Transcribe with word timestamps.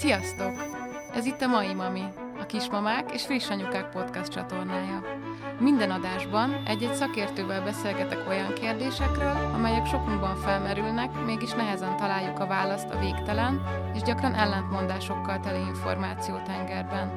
Sziasztok! 0.00 0.52
Ez 1.14 1.26
itt 1.26 1.40
a 1.40 1.46
Mai 1.46 1.74
Mami, 1.74 2.04
a 2.40 2.46
Kismamák 2.46 3.12
és 3.12 3.22
Friss 3.22 3.50
Anyukák 3.50 3.90
podcast 3.90 4.32
csatornája. 4.32 5.02
Minden 5.58 5.90
adásban 5.90 6.62
egy-egy 6.66 6.94
szakértővel 6.94 7.62
beszélgetek 7.62 8.28
olyan 8.28 8.52
kérdésekről, 8.52 9.50
amelyek 9.54 9.86
sokunkban 9.86 10.36
felmerülnek, 10.36 11.24
mégis 11.24 11.52
nehezen 11.52 11.96
találjuk 11.96 12.38
a 12.38 12.46
választ 12.46 12.90
a 12.90 12.98
végtelen 12.98 13.62
és 13.94 14.02
gyakran 14.02 14.34
ellentmondásokkal 14.34 15.40
teli 15.40 15.60
információtengerben. 15.60 17.12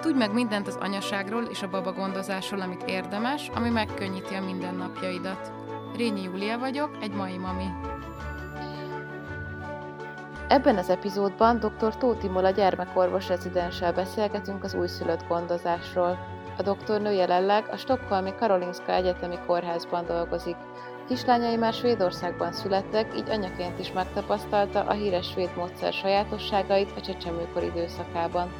Tudj 0.00 0.18
meg 0.18 0.32
mindent 0.32 0.66
az 0.66 0.78
anyaságról 0.80 1.42
és 1.42 1.62
a 1.62 1.68
baba 1.68 1.92
gondozásról, 1.92 2.60
amit 2.60 2.82
érdemes, 2.86 3.50
ami 3.54 3.68
megkönnyíti 3.68 4.34
a 4.34 4.44
mindennapjaidat. 4.44 5.52
Rényi 5.96 6.22
Júlia 6.22 6.58
vagyok, 6.58 6.90
egy 7.00 7.12
mai 7.12 7.38
mami. 7.38 7.66
Ebben 10.48 10.76
az 10.76 10.88
epizódban 10.90 11.58
dr. 11.58 11.96
Tóti 11.96 12.28
Mola 12.28 12.50
gyermekorvos 12.50 13.28
rezidenssel 13.28 13.92
beszélgetünk 13.92 14.64
az 14.64 14.74
újszülött 14.74 15.26
gondozásról. 15.26 16.18
A 16.58 16.62
doktornő 16.62 17.12
jelenleg 17.12 17.68
a 17.70 17.76
Stockholmi 17.76 18.34
Karolinska 18.34 18.92
Egyetemi 18.92 19.38
Kórházban 19.46 20.06
dolgozik. 20.06 20.56
Kislányai 21.08 21.56
már 21.56 21.72
Svédországban 21.72 22.52
születtek, 22.52 23.16
így 23.16 23.30
anyaként 23.30 23.78
is 23.78 23.92
megtapasztalta 23.92 24.80
a 24.80 24.92
híres 24.92 25.30
svéd 25.30 25.56
módszer 25.56 25.92
sajátosságait 25.92 26.92
a 26.96 27.00
csecsemőkor 27.00 27.62
időszakában. 27.62 28.52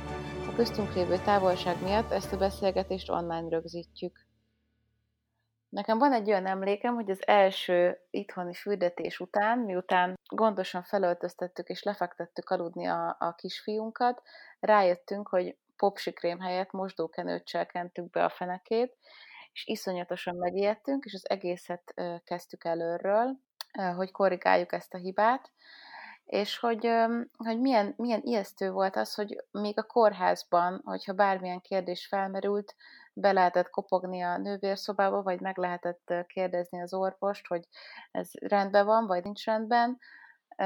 A 0.48 0.54
köztünk 0.56 0.94
lévő 0.94 1.16
távolság 1.24 1.76
miatt 1.82 2.12
ezt 2.12 2.32
a 2.32 2.36
beszélgetést 2.36 3.10
online 3.10 3.48
rögzítjük. 3.48 4.25
Nekem 5.68 5.98
van 5.98 6.12
egy 6.12 6.28
olyan 6.28 6.46
emlékem, 6.46 6.94
hogy 6.94 7.10
az 7.10 7.26
első 7.26 7.98
itthoni 8.10 8.54
fürdetés 8.54 9.20
után, 9.20 9.58
miután 9.58 10.18
gondosan 10.28 10.82
felöltöztettük 10.82 11.68
és 11.68 11.82
lefektettük 11.82 12.50
aludni 12.50 12.86
a, 12.86 13.16
a 13.18 13.34
kisfiunkat, 13.34 14.22
rájöttünk, 14.60 15.28
hogy 15.28 15.56
popsikrém 15.76 16.40
helyett 16.40 16.70
mosdókenőccsel 16.70 17.66
kentük 17.66 18.10
be 18.10 18.24
a 18.24 18.28
fenekét, 18.28 18.96
és 19.52 19.66
iszonyatosan 19.66 20.36
megijedtünk, 20.36 21.04
és 21.04 21.14
az 21.14 21.28
egészet 21.28 21.94
kezdtük 22.24 22.64
előről, 22.64 23.36
hogy 23.96 24.10
korrigáljuk 24.10 24.72
ezt 24.72 24.94
a 24.94 24.98
hibát, 24.98 25.50
és 26.24 26.58
hogy, 26.58 26.90
hogy 27.36 27.60
milyen, 27.60 27.94
milyen 27.96 28.20
ijesztő 28.22 28.70
volt 28.70 28.96
az, 28.96 29.14
hogy 29.14 29.44
még 29.50 29.78
a 29.78 29.82
kórházban, 29.82 30.80
hogyha 30.84 31.12
bármilyen 31.12 31.60
kérdés 31.60 32.06
felmerült, 32.06 32.74
be 33.18 33.32
lehetett 33.32 33.70
kopogni 33.70 34.22
a 34.22 34.36
nővérszobába, 34.36 35.22
vagy 35.22 35.40
meg 35.40 35.58
lehetett 35.58 36.14
kérdezni 36.26 36.80
az 36.80 36.94
orvost, 36.94 37.46
hogy 37.46 37.68
ez 38.10 38.30
rendben 38.40 38.86
van, 38.86 39.06
vagy 39.06 39.24
nincs 39.24 39.44
rendben, 39.44 39.98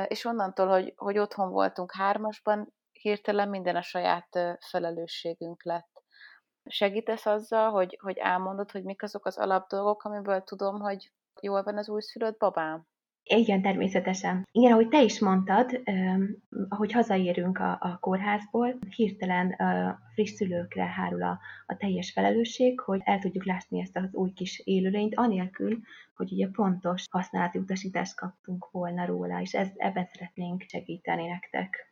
és 0.07 0.25
onnantól, 0.25 0.69
hogy, 0.69 0.93
hogy 0.97 1.19
otthon 1.19 1.51
voltunk 1.51 1.93
hármasban, 1.93 2.75
hirtelen 2.93 3.49
minden 3.49 3.77
a 3.77 3.83
saját 3.83 4.29
felelősségünk 4.61 5.65
lett. 5.65 6.03
Segítesz 6.65 7.27
azzal, 7.27 7.71
hogy, 7.71 7.99
hogy 8.01 8.17
elmondod, 8.17 8.71
hogy 8.71 8.85
mik 8.85 9.03
azok 9.03 9.27
az 9.27 9.39
alapdolgok, 9.39 10.03
amiből 10.03 10.43
tudom, 10.43 10.81
hogy 10.81 11.13
jól 11.41 11.63
van 11.63 11.79
az 11.79 11.89
újszülött 11.89 12.39
babám? 12.39 12.90
Igen, 13.37 13.63
természetesen. 13.63 14.49
Igen, 14.53 14.73
ahogy 14.73 14.89
te 14.89 15.03
is 15.03 15.21
mondtad, 15.21 15.83
ahogy 16.69 16.93
hazaérünk 16.93 17.59
a, 17.59 17.79
a 17.81 17.99
kórházból, 18.01 18.79
hirtelen 18.97 19.51
a 19.51 19.99
friss 20.15 20.31
szülőkre 20.31 20.85
hárul 20.85 21.23
a, 21.23 21.39
a 21.67 21.77
teljes 21.77 22.13
felelősség, 22.13 22.81
hogy 22.81 23.01
el 23.05 23.19
tudjuk 23.19 23.45
látni 23.45 23.81
ezt 23.81 23.97
az 23.97 24.09
új 24.13 24.33
kis 24.33 24.63
élőlényt, 24.65 25.15
anélkül, 25.15 25.79
hogy 26.17 26.33
ugye 26.33 26.49
pontos 26.53 27.05
használati 27.11 27.59
utasítást 27.59 28.17
kaptunk 28.17 28.71
volna 28.71 29.07
róla, 29.07 29.41
és 29.41 29.55
ez, 29.55 29.69
ebben 29.77 30.05
szeretnénk 30.13 30.65
segíteni 30.69 31.27
nektek. 31.27 31.90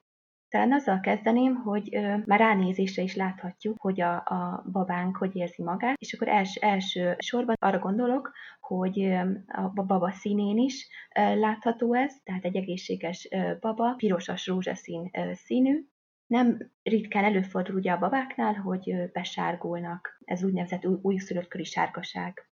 Talán 0.48 0.72
azzal 0.72 1.00
kezdeném, 1.00 1.54
hogy 1.54 1.96
ö, 1.96 2.16
már 2.26 2.38
ránézésre 2.38 3.02
is 3.02 3.14
láthatjuk, 3.14 3.80
hogy 3.80 4.00
a, 4.00 4.14
a 4.14 4.64
babánk 4.72 5.16
hogy 5.16 5.36
érzi 5.36 5.62
magát, 5.62 5.96
és 5.98 6.12
akkor 6.12 6.28
els, 6.28 6.54
első 6.54 7.16
sorban 7.18 7.56
arra 7.58 7.78
gondolok, 7.78 8.32
hogy 8.60 9.04
a 9.46 9.68
baba 9.74 10.10
színén 10.10 10.58
is 10.58 10.88
látható 11.14 11.94
ez, 11.94 12.14
tehát 12.24 12.44
egy 12.44 12.56
egészséges 12.56 13.28
baba, 13.60 13.94
pirosas 13.94 14.46
rózsaszín 14.46 15.10
színű, 15.32 15.86
nem 16.26 16.70
ritkán 16.82 17.24
előfordul 17.24 17.74
ugye 17.74 17.92
a 17.92 17.98
babáknál, 17.98 18.54
hogy 18.54 19.10
besárgulnak, 19.12 20.18
ez 20.24 20.44
úgynevezett 20.44 20.86
új, 20.86 20.98
újszülött 21.02 21.48
köri 21.48 21.64
sárgaság. 21.64 22.48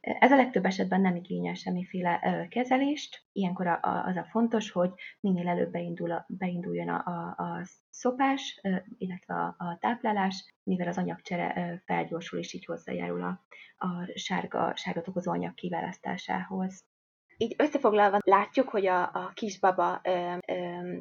Ez 0.00 0.32
a 0.32 0.36
legtöbb 0.36 0.64
esetben 0.64 1.00
nem 1.00 1.16
igényel 1.16 1.54
semmiféle 1.54 2.46
kezelést. 2.50 3.22
Ilyenkor 3.32 3.66
az 3.82 4.16
a 4.16 4.26
fontos, 4.30 4.70
hogy 4.70 4.90
minél 5.20 5.48
előbb 5.48 5.70
beindul 5.70 6.10
a, 6.12 6.24
beinduljon 6.28 6.88
a, 6.88 7.34
a, 7.36 7.64
szopás, 7.90 8.60
illetve 8.98 9.34
a, 9.34 9.54
a 9.58 9.78
táplálás, 9.80 10.54
mivel 10.62 10.88
az 10.88 10.98
anyagcsere 10.98 11.82
felgyorsul, 11.84 12.38
és 12.38 12.52
így 12.52 12.64
hozzájárul 12.64 13.22
a, 13.22 13.44
a 13.86 14.10
sárga, 14.14 14.76
sárga 14.76 15.02
okozó 15.04 15.32
anyag 15.32 15.54
kiválasztásához. 15.54 16.84
Így 17.36 17.54
összefoglalva 17.58 18.18
látjuk, 18.24 18.68
hogy 18.68 18.86
a, 18.86 19.02
a 19.02 19.30
kisbaba 19.34 20.00
ö, 20.02 20.36
ö, 20.46 20.54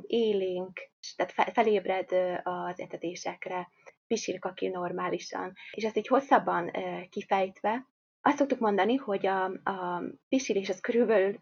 élénk, 0.07 0.79
tehát 1.15 1.31
fe, 1.31 1.51
felébred 1.53 2.11
az 2.43 2.79
etetésekre, 2.79 3.69
pisilkaki 4.07 4.67
normálisan. 4.67 5.53
És 5.71 5.83
ezt 5.83 5.97
így 5.97 6.07
hosszabban 6.07 6.71
kifejtve, 7.09 7.87
azt 8.21 8.37
szoktuk 8.37 8.59
mondani, 8.59 8.95
hogy 8.95 9.25
a, 9.25 9.43
a 9.45 10.03
pisilés 10.29 10.69
az 10.69 10.79
körülbelül 10.79 11.39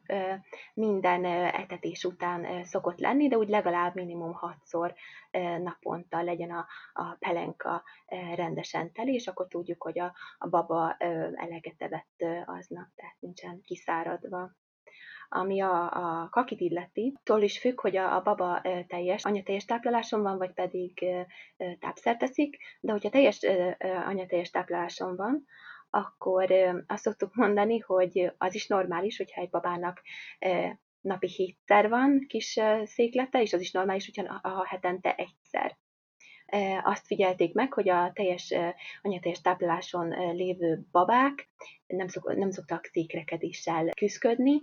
minden 0.74 1.26
etetés 1.26 2.04
után 2.04 2.64
szokott 2.64 3.00
lenni, 3.00 3.28
de 3.28 3.38
úgy 3.38 3.50
legalább 3.50 3.96
minimum 3.96 4.34
hatszor 4.34 4.94
naponta 5.64 6.22
legyen 6.22 6.52
a, 6.52 6.66
a 6.94 7.16
pelenka 7.20 7.84
rendesen 8.36 8.92
teli, 8.92 9.14
és 9.14 9.28
akkor 9.28 9.48
tudjuk, 9.48 9.84
hogy 9.84 10.00
a, 10.00 10.14
a 10.38 10.48
baba 10.48 10.96
eleget 11.34 11.82
evett 11.82 12.24
aznap, 12.46 12.88
tehát 12.96 13.16
nincsen 13.20 13.62
kiszáradva. 13.62 14.52
Ami 15.30 15.62
a, 15.62 15.92
a 15.92 16.30
kakit 16.30 16.60
illeti, 16.60 17.14
attól 17.16 17.42
is 17.42 17.60
függ, 17.60 17.82
hogy 17.82 17.98
a, 17.98 18.16
a 18.16 18.22
baba 18.22 18.62
teljes 18.88 19.26
anyateljes 19.26 19.66
tápláláson 19.66 20.22
van, 20.22 20.38
vagy 20.38 20.54
pedig 20.54 21.06
tápszert 21.80 22.18
teszik, 22.18 22.58
de 22.80 22.92
hogyha 22.92 23.10
teljes 23.10 23.40
anyateljes 24.06 24.50
tápláláson 24.50 25.16
van, 25.16 25.46
akkor 25.98 26.52
azt 26.88 27.04
szoktuk 27.04 27.36
mondani, 27.36 27.80
hogy 27.80 28.32
az 28.38 28.56
is 28.56 28.68
normális, 28.68 29.18
hogyha 29.18 29.42
egy 29.42 29.50
babának 29.50 30.02
napi 31.02 31.28
hétszer 31.28 31.90
van 31.90 32.26
kis 32.28 32.60
széklete, 32.84 33.42
és 33.42 33.54
az 33.54 33.62
is 33.62 33.72
normális, 33.72 34.12
hogyha 34.14 34.40
a 34.42 34.66
hetente 34.66 35.16
egyszer. 35.16 35.78
Azt 36.84 37.06
figyelték 37.06 37.54
meg, 37.54 37.74
hogy 37.74 37.90
a 37.90 38.12
teljes 38.14 38.54
anyateljes 39.02 39.42
tápláláson 39.42 40.36
lévő 40.36 40.86
babák 40.92 41.50
nem, 41.88 42.08
szok, 42.08 42.36
nem 42.36 42.52
szoktak 42.52 42.86
székrekedéssel 42.86 43.90
küzdködni, 43.90 44.62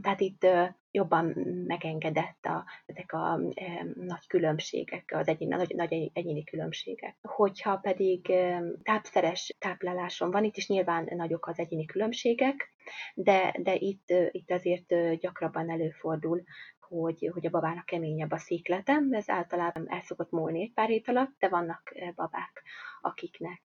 tehát 0.00 0.20
itt 0.20 0.46
jobban 0.90 1.24
megengedett 1.66 2.44
a, 2.44 2.64
ezek 2.86 3.12
a 3.12 3.40
e, 3.54 3.86
nagy 3.94 4.26
különbségek, 4.26 5.12
az 5.14 5.28
egyéni, 5.28 5.54
nagy, 5.54 5.74
nagy 5.74 6.10
egyéni 6.12 6.44
különbségek. 6.44 7.16
Hogyha 7.22 7.76
pedig 7.76 8.30
e, 8.30 8.62
tápszeres 8.82 9.56
tápláláson 9.58 10.30
van, 10.30 10.44
itt 10.44 10.56
is 10.56 10.68
nyilván 10.68 11.08
nagyok 11.10 11.46
az 11.46 11.58
egyéni 11.58 11.84
különbségek, 11.84 12.72
de, 13.14 13.54
de 13.58 13.74
itt, 13.74 14.12
itt 14.30 14.50
azért 14.50 15.18
gyakrabban 15.18 15.70
előfordul, 15.70 16.42
hogy, 16.80 17.30
hogy 17.32 17.46
a 17.46 17.50
babának 17.50 17.86
keményebb 17.86 18.30
a 18.30 18.38
széklete, 18.38 19.02
ez 19.10 19.28
általában 19.28 19.90
el 19.90 20.02
szokott 20.02 20.30
múlni 20.30 20.62
egy 20.62 20.72
pár 20.72 20.88
hét 20.88 21.08
alatt, 21.08 21.34
de 21.38 21.48
vannak 21.48 21.94
babák, 22.14 22.62
akiknek 23.00 23.62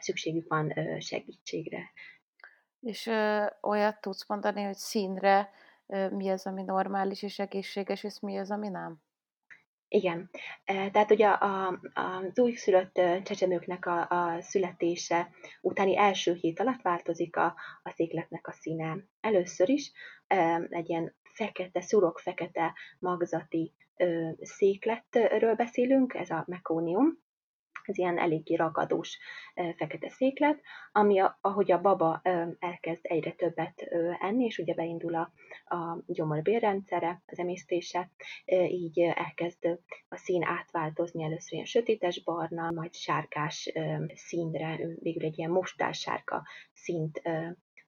szükségük 0.00 0.48
van 0.48 0.72
segítségre. 1.00 1.92
És 2.80 3.06
ö, 3.06 3.44
olyat 3.60 4.00
tudsz 4.00 4.28
mondani, 4.28 4.62
hogy 4.62 4.76
színre 4.76 5.50
ö, 5.86 6.08
mi 6.08 6.28
az, 6.28 6.46
ami 6.46 6.62
normális 6.62 7.22
és 7.22 7.38
egészséges, 7.38 8.04
és 8.04 8.20
mi 8.20 8.38
az, 8.38 8.50
ami 8.50 8.68
nem? 8.68 9.00
Igen. 9.92 10.30
Tehát 10.64 11.10
ugye 11.10 11.28
a, 11.28 11.68
a, 11.68 11.80
az 11.94 12.38
újszülött 12.38 13.00
csecsemőknek 13.22 13.86
a, 13.86 14.08
a 14.08 14.40
születése 14.40 15.30
utáni 15.60 15.98
első 15.98 16.32
hét 16.32 16.60
alatt 16.60 16.82
változik 16.82 17.36
a, 17.36 17.54
a 17.82 17.90
székletnek 17.90 18.46
a 18.46 18.52
színe. 18.52 18.96
Először 19.20 19.68
is 19.68 19.92
egy 20.68 20.88
ilyen 20.88 21.14
fekete, 21.22 21.80
szurok 21.80 22.18
fekete 22.18 22.74
magzati 22.98 23.74
székletről 24.40 25.54
beszélünk, 25.54 26.14
ez 26.14 26.30
a 26.30 26.44
mekónium, 26.46 27.18
ez 27.84 27.98
ilyen 27.98 28.18
eléggé 28.18 28.54
ragadós 28.54 29.18
fekete 29.76 30.08
széklet, 30.08 30.60
ami 30.92 31.18
a, 31.18 31.38
ahogy 31.40 31.72
a 31.72 31.80
baba 31.80 32.20
elkezd 32.58 33.00
egyre 33.02 33.32
többet 33.32 33.88
enni, 34.20 34.44
és 34.44 34.58
ugye 34.58 34.74
beindul 34.74 35.14
a, 35.14 35.32
a 35.76 36.02
gyomorbérrendszere, 36.06 37.22
az 37.26 37.38
emésztése, 37.38 38.10
így 38.68 39.00
elkezd 39.00 39.78
a 40.08 40.16
szín 40.16 40.42
átváltozni 40.42 41.22
először 41.22 41.52
ilyen 41.52 41.64
sötétes 41.64 42.22
barna, 42.22 42.70
majd 42.70 42.94
sárkás 42.94 43.72
színre, 44.14 44.78
végül 45.00 45.24
egy 45.24 45.38
ilyen 45.38 45.50
mostás 45.50 45.98
sárga 45.98 46.42
színt 46.72 47.22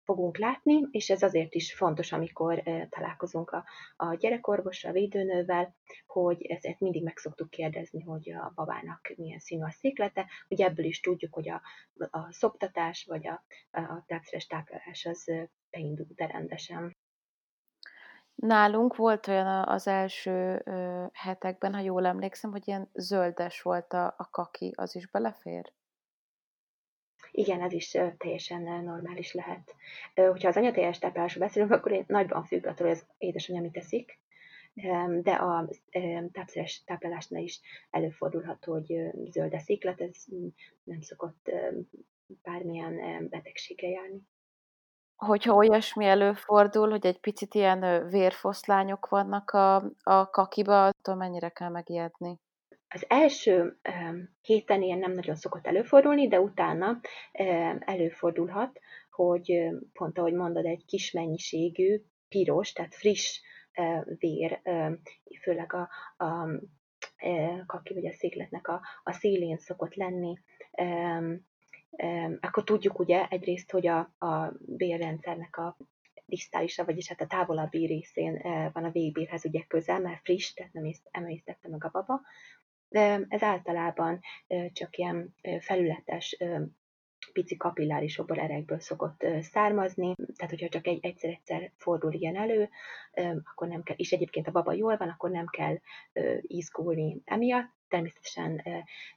fogunk 0.04 0.38
látni, 0.38 0.88
és 0.90 1.10
ez 1.10 1.22
azért 1.22 1.54
is 1.54 1.74
fontos, 1.74 2.12
amikor 2.12 2.62
találkozunk 2.88 3.50
a, 3.50 3.64
a 3.96 4.14
gyerekorvossal, 4.14 4.90
a 4.90 4.94
védőnővel, 4.94 5.76
hogy 6.06 6.42
ezt 6.42 6.80
mindig 6.80 7.02
meg 7.02 7.16
szoktuk 7.16 7.50
kérdezni, 7.50 8.02
hogy 8.02 8.30
a 8.30 8.52
babának 8.54 9.12
milyen 9.16 9.38
színű 9.38 9.62
a 9.62 9.70
széklete, 9.70 10.26
hogy 10.48 10.60
ebből 10.60 10.84
is 10.84 11.00
tudjuk, 11.00 11.34
hogy 11.34 11.48
a, 11.48 11.62
a 12.10 12.32
szoptatás 12.32 13.04
vagy 13.04 13.26
a, 13.26 13.44
a 13.70 14.04
tápszeres 14.06 14.46
táplálás 14.46 15.04
az 15.04 15.32
beindult 15.70 16.20
rendesen. 16.20 16.96
Nálunk 18.34 18.96
volt 18.96 19.26
olyan 19.26 19.68
az 19.68 19.86
első 19.86 20.62
hetekben, 21.12 21.74
ha 21.74 21.80
jól 21.80 22.06
emlékszem, 22.06 22.50
hogy 22.50 22.68
ilyen 22.68 22.90
zöldes 22.94 23.62
volt 23.62 23.92
a, 23.92 24.14
a 24.16 24.28
kaki, 24.30 24.72
az 24.76 24.96
is 24.96 25.10
belefér? 25.10 25.72
Igen, 27.34 27.60
ez 27.60 27.72
is 27.72 27.98
teljesen 28.18 28.62
normális 28.62 29.32
lehet. 29.32 29.74
Hogyha 30.14 30.48
az 30.48 30.56
anyateljes 30.56 30.98
táplálásról 30.98 31.46
beszélünk, 31.46 31.72
akkor 31.72 31.92
én 31.92 32.04
nagyban 32.06 32.44
függ 32.44 32.66
attól, 32.66 32.86
hogy 32.86 32.96
az 32.96 33.06
édesanyja 33.18 33.62
mit 33.62 33.72
teszik, 33.72 34.20
de 35.22 35.32
a 35.32 35.68
tápszeres 36.32 36.84
táplálásnál 36.84 37.42
is 37.42 37.60
előfordulhat, 37.90 38.64
hogy 38.64 39.10
zöld 39.30 39.54
a 39.54 39.58
sziklet, 39.58 40.00
ez 40.00 40.24
nem 40.84 41.00
szokott 41.00 41.50
bármilyen 42.42 43.28
betegséggel 43.28 43.90
járni. 43.90 44.20
Hogyha 45.16 45.54
olyasmi 45.54 46.04
előfordul, 46.04 46.90
hogy 46.90 47.06
egy 47.06 47.20
picit 47.20 47.54
ilyen 47.54 48.08
vérfoszlányok 48.08 49.08
vannak 49.08 49.50
a, 49.50 49.76
a 50.02 50.30
kakiba, 50.30 50.86
attól 50.86 51.14
mennyire 51.14 51.48
kell 51.48 51.68
megijedni? 51.68 52.38
Az 52.94 53.04
első 53.08 53.78
héten 54.40 54.82
ilyen 54.82 54.98
nem 54.98 55.12
nagyon 55.12 55.34
szokott 55.34 55.66
előfordulni, 55.66 56.28
de 56.28 56.40
utána 56.40 57.00
előfordulhat, 57.78 58.80
hogy 59.10 59.68
pont 59.92 60.18
ahogy 60.18 60.32
mondod, 60.32 60.64
egy 60.64 60.84
kis 60.84 61.10
mennyiségű 61.10 62.02
piros, 62.28 62.72
tehát 62.72 62.94
friss 62.94 63.40
vér, 64.04 64.60
főleg 65.42 65.72
a, 65.72 65.88
a 66.24 66.48
kaki 67.66 67.94
vagy 67.94 68.06
a 68.06 68.12
székletnek 68.12 68.68
a, 68.68 68.80
a 69.02 69.12
szélén 69.12 69.56
szokott 69.56 69.94
lenni, 69.94 70.38
akkor 72.40 72.64
tudjuk 72.64 72.98
ugye 72.98 73.28
egyrészt, 73.28 73.70
hogy 73.70 73.86
a, 73.86 73.98
a 74.18 74.52
bélrendszernek 74.66 75.56
a 75.56 75.76
disztálisa, 76.26 76.84
vagyis 76.84 77.08
hát 77.08 77.20
a 77.20 77.26
távolabbi 77.26 77.86
részén 77.86 78.42
van 78.72 78.84
a 78.84 78.90
végbélhez 78.90 79.44
ugye 79.44 79.64
közel, 79.68 80.00
mert 80.00 80.20
friss, 80.22 80.52
tehát 80.52 80.72
nem 80.72 80.90
emésztette 81.10 81.68
meg 81.68 81.84
a 81.84 81.90
baba, 81.92 82.20
ez 83.28 83.42
általában 83.42 84.20
csak 84.72 84.96
ilyen 84.96 85.34
felületes 85.60 86.36
pici 87.32 87.56
kapillárisokból, 87.56 88.38
erekből 88.38 88.80
szokott 88.80 89.26
származni, 89.40 90.14
tehát 90.36 90.50
hogyha 90.50 90.68
csak 90.68 90.86
egy, 90.86 91.04
egyszer-egyszer 91.04 91.72
fordul 91.76 92.12
ilyen 92.12 92.36
elő, 92.36 92.68
akkor 93.52 93.68
nem 93.68 93.82
kell, 93.82 93.96
és 93.96 94.12
egyébként 94.12 94.46
a 94.46 94.50
baba 94.50 94.72
jól 94.72 94.96
van, 94.96 95.08
akkor 95.08 95.30
nem 95.30 95.46
kell 95.46 95.78
izgulni 96.40 97.22
emiatt. 97.24 97.70
Természetesen 97.88 98.62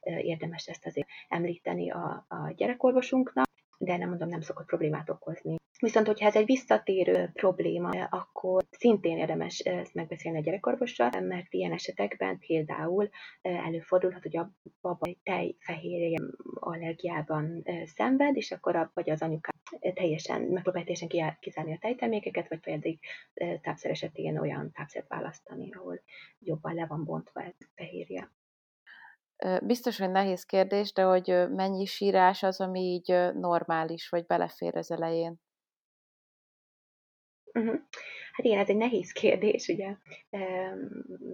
érdemes 0.01 0.67
ezt 0.67 0.85
azért 0.85 1.07
említeni 1.27 1.91
a, 1.91 2.25
a 2.27 2.51
gyerekorvosunknak, 2.55 3.45
de 3.77 3.97
nem 3.97 4.09
mondom, 4.09 4.29
nem 4.29 4.41
szokott 4.41 4.65
problémát 4.65 5.09
okozni. 5.09 5.55
Viszont, 5.79 6.07
hogyha 6.07 6.25
ez 6.25 6.35
egy 6.35 6.45
visszatérő 6.45 7.29
probléma, 7.33 7.89
akkor 7.89 8.63
szintén 8.69 9.17
érdemes 9.17 9.59
ezt 9.59 9.93
megbeszélni 9.93 10.37
a 10.37 10.41
gyerekorvossal, 10.41 11.09
mert 11.21 11.53
ilyen 11.53 11.71
esetekben 11.71 12.39
például 12.39 13.09
előfordulhat, 13.41 14.21
hogy 14.21 14.37
a 14.37 14.51
baba 14.81 15.11
tejfehérje 15.23 16.19
allergiában 16.53 17.63
szenved, 17.85 18.35
és 18.35 18.51
akkor 18.51 18.75
a, 18.75 18.91
vagy 18.93 19.09
az 19.09 19.21
anyuka 19.21 19.51
teljesen, 19.93 20.41
megpróbálja 20.41 20.87
teljesen 20.87 21.37
kizárni 21.39 21.73
a 21.73 21.77
tejtermékeket, 21.81 22.49
vagy 22.49 22.59
pedig 22.59 22.99
tápszer 23.61 23.91
esetén 23.91 24.39
olyan 24.39 24.71
tápszert 24.71 25.07
választani, 25.07 25.73
ahol 25.73 26.01
jobban 26.39 26.73
le 26.73 26.85
van 26.85 27.03
bontva 27.03 27.41
a 27.41 27.53
fehérje. 27.75 28.31
Biztos, 29.63 29.97
hogy 29.97 30.11
nehéz 30.11 30.43
kérdés, 30.43 30.93
de 30.93 31.03
hogy 31.03 31.49
mennyi 31.49 31.85
sírás 31.85 32.43
az, 32.43 32.61
ami 32.61 32.79
így 32.79 33.33
normális, 33.33 34.09
vagy 34.09 34.25
belefér 34.25 34.75
az 34.77 34.91
elején? 34.91 35.43
Uh-huh. 37.59 37.79
Hát 38.31 38.45
igen, 38.45 38.59
ez 38.59 38.69
egy 38.69 38.77
nehéz 38.77 39.11
kérdés, 39.11 39.67
ugye 39.67 39.95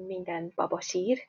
minden 0.07 0.51
baba 0.55 0.81
sír. 0.81 1.19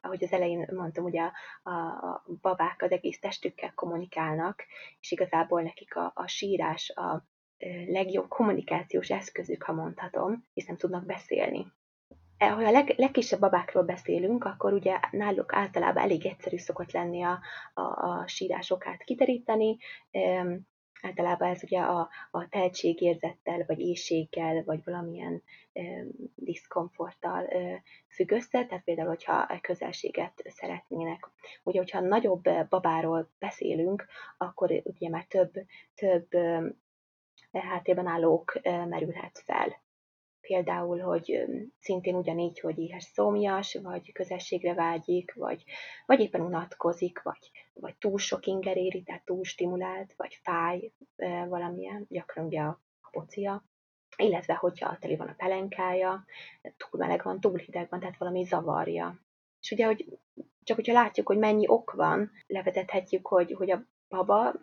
Ahogy 0.00 0.24
az 0.24 0.32
elején 0.32 0.68
mondtam, 0.72 1.04
ugye 1.04 1.30
a, 1.62 1.70
a 1.70 2.24
babák 2.40 2.82
az 2.82 2.90
egész 2.90 3.18
testükkel 3.18 3.72
kommunikálnak, 3.74 4.64
és 5.00 5.10
igazából 5.10 5.62
nekik 5.62 5.96
a, 5.96 6.12
a 6.14 6.26
sírás 6.26 6.90
a 6.90 7.28
legjobb 7.86 8.28
kommunikációs 8.28 9.10
eszközük, 9.10 9.62
ha 9.62 9.72
mondhatom, 9.72 10.46
hiszen 10.52 10.76
tudnak 10.76 11.06
beszélni. 11.06 11.66
E, 12.36 12.48
ha 12.48 12.64
a 12.64 12.70
leg, 12.70 12.94
legkisebb 12.96 13.40
babákról 13.40 13.82
beszélünk, 13.82 14.44
akkor 14.44 14.72
ugye 14.72 14.98
náluk 15.10 15.54
általában 15.54 16.02
elég 16.02 16.26
egyszerű 16.26 16.56
szokott 16.56 16.92
lenni 16.92 17.22
a, 17.22 17.40
a, 17.74 17.80
a 17.80 18.24
sírásokát 18.26 19.02
kiteríteni, 19.02 19.76
Általában 21.02 21.48
ez 21.48 21.62
ugye 21.62 21.80
a, 21.80 22.08
a 22.30 22.48
tehetségérzettel, 22.48 23.64
vagy 23.66 23.80
éjséggel, 23.80 24.62
vagy 24.64 24.84
valamilyen 24.84 25.42
e, 25.72 25.82
diszkomforttal 26.34 27.46
e, 27.46 27.82
függ 28.08 28.30
össze, 28.30 28.66
tehát 28.66 28.84
például, 28.84 29.08
hogyha 29.08 29.60
közelséget 29.60 30.42
szeretnének. 30.44 31.28
Ugye, 31.62 31.78
hogyha 31.78 32.00
nagyobb 32.00 32.42
babáról 32.68 33.30
beszélünk, 33.38 34.06
akkor 34.38 34.80
ugye 34.84 35.08
már 35.08 35.24
több, 35.24 35.52
több 35.94 36.34
e, 36.34 36.62
háttérben 37.50 38.06
állók 38.06 38.58
e, 38.62 38.84
merülhet 38.84 39.42
fel 39.44 39.80
például, 40.40 40.98
hogy 40.98 41.44
szintén 41.80 42.14
ugyanígy, 42.14 42.60
hogy 42.60 42.78
éhes 42.78 43.04
szomjas, 43.04 43.78
vagy 43.82 44.12
közességre 44.12 44.74
vágyik, 44.74 45.34
vagy, 45.34 45.64
vagy 46.06 46.20
éppen 46.20 46.40
unatkozik, 46.40 47.22
vagy, 47.22 47.50
vagy 47.80 47.96
túl 47.96 48.18
sok 48.18 48.46
inger 48.46 48.76
éri, 48.76 49.02
tehát 49.02 49.24
túl 49.24 49.44
stimulált, 49.44 50.14
vagy 50.16 50.40
fáj 50.42 50.92
valamilyen, 51.48 52.06
gyakran 52.08 52.46
ugye 52.46 52.60
a 52.60 52.80
pocia, 53.10 53.64
illetve 54.16 54.54
hogyha 54.54 54.98
teli 54.98 55.16
van 55.16 55.28
a 55.28 55.34
pelenkája, 55.36 56.24
túl 56.62 57.00
meleg 57.00 57.22
van, 57.22 57.40
túl 57.40 57.58
hideg 57.58 57.88
van, 57.90 58.00
tehát 58.00 58.18
valami 58.18 58.44
zavarja. 58.44 59.20
És 59.60 59.70
ugye, 59.70 59.86
hogy 59.86 60.18
csak 60.62 60.76
hogyha 60.76 60.92
látjuk, 60.92 61.26
hogy 61.26 61.38
mennyi 61.38 61.68
ok 61.68 61.92
van, 61.92 62.30
levezethetjük, 62.46 63.26
hogy, 63.26 63.52
hogy 63.52 63.70
a 63.70 63.86
baba 64.08 64.54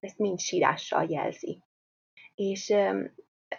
ezt 0.00 0.18
mind 0.18 0.38
sírással 0.38 1.10
jelzi. 1.10 1.62
És 2.34 2.74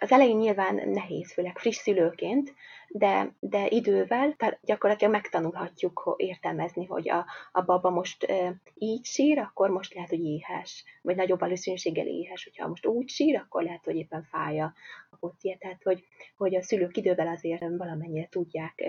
az 0.00 0.12
elején 0.12 0.36
nyilván 0.36 0.88
nehéz, 0.88 1.32
főleg 1.32 1.58
friss 1.58 1.76
szülőként, 1.76 2.54
de, 2.88 3.34
de 3.40 3.66
idővel 3.68 4.36
gyakorlatilag 4.62 5.12
megtanulhatjuk 5.12 6.14
értelmezni, 6.16 6.84
hogy 6.84 7.10
a, 7.10 7.26
a 7.52 7.62
baba 7.62 7.90
most 7.90 8.22
e, 8.22 8.54
így 8.74 9.04
sír, 9.04 9.38
akkor 9.38 9.70
most 9.70 9.94
lehet, 9.94 10.10
hogy 10.10 10.24
éhes, 10.24 10.84
vagy 11.02 11.16
nagyobb 11.16 11.40
valószínűséggel 11.40 12.06
éhes, 12.06 12.44
hogyha 12.44 12.68
most 12.68 12.86
úgy 12.86 13.08
sír, 13.08 13.36
akkor 13.36 13.62
lehet, 13.62 13.84
hogy 13.84 13.96
éppen 13.96 14.22
fája 14.22 14.74
a 15.10 15.16
pocia. 15.16 15.56
Tehát, 15.58 15.82
hogy, 15.82 16.04
hogy 16.36 16.54
a 16.54 16.62
szülők 16.62 16.96
idővel 16.96 17.28
azért 17.28 17.60
valamennyire 17.60 18.28
tudják 18.30 18.82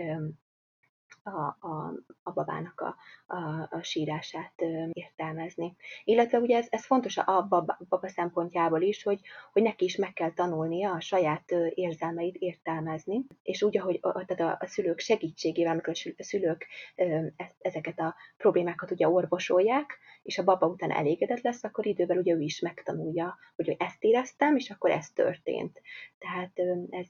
a, 1.24 1.68
a, 1.68 1.94
a 2.24 2.32
babának 2.32 2.82
a, 2.82 2.96
a, 3.36 3.68
a 3.70 3.80
sírását 3.82 4.54
értelmezni. 4.92 5.76
Illetve 6.04 6.38
ugye 6.40 6.58
ez, 6.58 6.68
ez 6.70 6.86
fontos 6.86 7.18
a 7.18 7.46
baba, 7.50 7.78
baba 7.90 8.08
szempontjából 8.08 8.82
is, 8.82 9.04
hogy, 9.04 9.20
hogy 9.54 9.62
neki 9.62 9.86
is 9.86 9.96
meg 9.96 10.14
kell 10.14 10.34
tanulnia 10.34 10.92
a 10.92 11.00
saját 11.00 11.52
érzelmeit 11.74 12.36
értelmezni, 12.36 13.26
és 13.44 13.64
úgy, 13.64 13.78
ahogy 13.78 14.00
tehát 14.00 14.40
a, 14.40 14.58
a 14.60 14.68
szülők 14.68 15.00
segítségével, 15.00 15.72
amikor 15.72 15.94
a 16.18 16.24
szülők 16.24 16.68
ezeket 17.60 18.00
a 18.00 18.16
problémákat 18.38 18.92
ugye 18.92 19.10
orvosolják, 19.10 19.98
és 20.24 20.38
a 20.38 20.44
baba 20.44 20.68
után 20.68 20.92
elégedett 20.92 21.42
lesz, 21.42 21.64
akkor 21.64 21.86
idővel 21.86 22.18
ugye 22.18 22.34
ő 22.34 22.40
is 22.40 22.60
megtanulja, 22.60 23.38
hogy 23.56 23.76
ezt 23.80 24.04
éreztem, 24.04 24.56
és 24.56 24.70
akkor 24.70 24.92
ez 24.92 25.10
történt. 25.10 25.82
Tehát 26.18 26.60
ez 26.90 27.08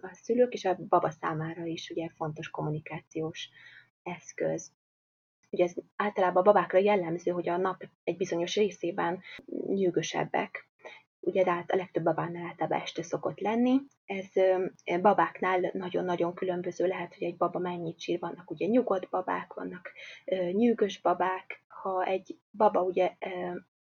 a 0.00 0.10
szülők 0.12 0.52
és 0.52 0.64
a 0.64 0.76
baba 0.88 1.10
számára 1.10 1.64
is 1.64 1.90
ugye 1.90 2.08
fontos 2.16 2.50
kommunikációs 3.24 3.50
eszköz. 4.02 4.72
Ugye 5.50 5.64
ez 5.64 5.74
általában 5.96 6.42
a 6.42 6.52
babákra 6.52 6.78
jellemző, 6.78 7.30
hogy 7.30 7.48
a 7.48 7.56
nap 7.56 7.82
egy 8.04 8.16
bizonyos 8.16 8.54
részében 8.54 9.22
nyűgösebbek, 9.66 10.68
ugye 11.20 11.44
de 11.44 11.50
hát 11.50 11.70
a 11.70 11.76
legtöbb 11.76 12.04
babánál 12.04 12.46
általában 12.46 12.80
este 12.80 13.02
szokott 13.02 13.40
lenni. 13.40 13.80
Ez 14.04 14.26
babáknál 15.00 15.70
nagyon-nagyon 15.72 16.34
különböző 16.34 16.86
lehet, 16.86 17.14
hogy 17.14 17.26
egy 17.26 17.36
baba 17.36 17.58
mennyit 17.58 18.00
sír, 18.00 18.18
vannak 18.18 18.50
ugye 18.50 18.66
nyugodt 18.66 19.08
babák, 19.08 19.52
vannak 19.52 19.92
nyűgös 20.52 21.00
babák. 21.00 21.64
Ha 21.68 22.04
egy 22.04 22.38
baba 22.50 22.82
ugye 22.82 23.16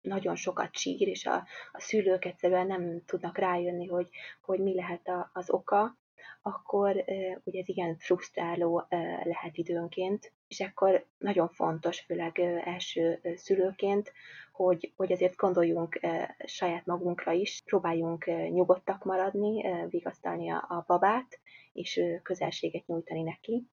nagyon 0.01 0.37
sokat 0.37 0.77
sír, 0.77 1.09
és 1.09 1.27
a, 1.27 1.35
a 1.73 1.81
szülők 1.81 2.25
egyszerűen 2.25 2.67
nem 2.67 3.05
tudnak 3.05 3.39
rájönni, 3.39 3.87
hogy, 3.87 4.09
hogy 4.41 4.59
mi 4.61 4.75
lehet 4.75 5.09
a, 5.09 5.31
az 5.33 5.51
oka, 5.51 5.97
akkor 6.43 7.05
ugye 7.45 7.61
ez 7.61 7.69
igen 7.69 7.97
frusztráló 7.97 8.87
lehet 9.23 9.57
időnként, 9.57 10.33
és 10.49 10.61
akkor 10.61 11.07
nagyon 11.19 11.49
fontos, 11.49 12.01
főleg 12.01 12.39
első 12.65 13.21
szülőként, 13.37 14.13
hogy, 14.53 14.93
hogy 14.97 15.13
azért 15.13 15.37
gondoljunk 15.37 16.01
saját 16.45 16.87
magunkra 16.87 17.33
is, 17.33 17.63
próbáljunk 17.65 18.27
nyugodtak 18.27 19.05
maradni, 19.05 19.65
vigasztalni 19.89 20.51
a, 20.51 20.85
babát, 20.87 21.41
és 21.73 22.01
közelséget 22.23 22.87
nyújtani 22.87 23.23
neki. 23.23 23.67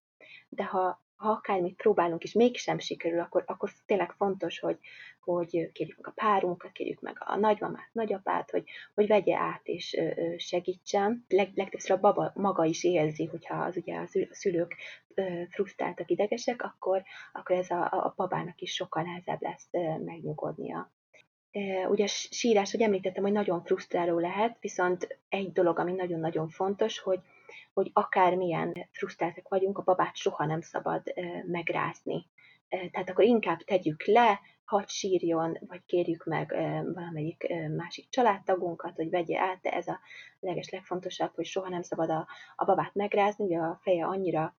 De 0.48 0.64
ha 0.64 1.04
ha 1.16 1.30
akármit 1.30 1.76
próbálunk, 1.76 2.22
és 2.22 2.32
mégsem 2.32 2.78
sikerül, 2.78 3.20
akkor, 3.20 3.42
akkor 3.46 3.70
tényleg 3.86 4.12
fontos, 4.12 4.58
hogy, 4.58 4.78
hogy 5.20 5.70
kérjük 5.72 5.96
meg 5.96 6.06
a 6.06 6.20
párunkat, 6.22 6.72
kérjük 6.72 7.00
meg 7.00 7.16
a 7.18 7.36
nagymamát, 7.36 7.88
nagyapát, 7.92 8.50
hogy, 8.50 8.64
hogy 8.94 9.06
vegye 9.06 9.36
át 9.36 9.60
és 9.62 9.96
segítsen. 10.36 11.24
Leg, 11.28 11.50
legtöbbször 11.54 11.96
a 11.96 12.00
baba 12.00 12.32
maga 12.34 12.64
is 12.64 12.84
érzi, 12.84 13.24
hogyha 13.24 13.64
az 13.64 13.76
ugye 13.76 13.96
a 13.96 14.08
szülők 14.30 14.76
frusztráltak, 15.50 16.10
idegesek, 16.10 16.62
akkor, 16.62 17.02
akkor 17.32 17.56
ez 17.56 17.70
a, 17.70 17.82
a 17.82 18.12
babának 18.16 18.60
is 18.60 18.74
sokkal 18.74 19.02
nehezebb 19.02 19.42
lesz 19.42 19.68
megnyugodnia. 20.04 20.92
Ugye 21.88 22.04
a 22.04 22.08
sírás, 22.08 22.70
hogy 22.70 22.80
említettem, 22.80 23.22
hogy 23.22 23.32
nagyon 23.32 23.62
frusztráló 23.62 24.18
lehet, 24.18 24.56
viszont 24.60 25.18
egy 25.28 25.52
dolog, 25.52 25.78
ami 25.78 25.92
nagyon-nagyon 25.92 26.48
fontos, 26.48 26.98
hogy, 26.98 27.20
hogy 27.72 27.90
akármilyen 27.92 28.88
frusztráltak 28.92 29.48
vagyunk, 29.48 29.78
a 29.78 29.82
babát 29.82 30.16
soha 30.16 30.46
nem 30.46 30.60
szabad 30.60 31.02
megrázni. 31.46 32.26
Tehát 32.68 33.10
akkor 33.10 33.24
inkább 33.24 33.58
tegyük 33.58 34.06
le, 34.06 34.40
hadd 34.66 34.86
sírjon, 34.86 35.58
vagy 35.60 35.84
kérjük 35.84 36.24
meg 36.24 36.50
valamelyik 36.94 37.46
másik 37.76 38.08
családtagunkat, 38.08 38.96
hogy 38.96 39.10
vegye 39.10 39.40
át, 39.40 39.60
de 39.60 39.70
ez 39.70 39.86
a 39.86 40.00
leges 40.40 40.70
legfontosabb, 40.70 41.34
hogy 41.34 41.44
soha 41.44 41.68
nem 41.68 41.82
szabad 41.82 42.10
a, 42.10 42.26
a 42.56 42.64
babát 42.64 42.94
megrázni, 42.94 43.44
ugye 43.44 43.58
a 43.58 43.78
feje 43.82 44.04
annyira 44.04 44.56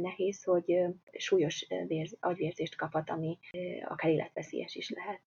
nehéz, 0.00 0.44
hogy 0.44 0.84
súlyos 1.12 1.66
vérz, 1.86 2.16
agyvérzést 2.20 2.76
kaphat, 2.76 3.10
ami 3.10 3.38
akár 3.84 4.10
életveszélyes 4.10 4.74
is 4.74 4.90
lehet. 4.90 5.22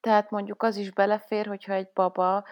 Tehát 0.00 0.30
mondjuk 0.30 0.62
az 0.62 0.76
is 0.76 0.92
belefér, 0.92 1.46
hogyha 1.46 1.72
egy 1.72 1.88
baba 1.94 2.44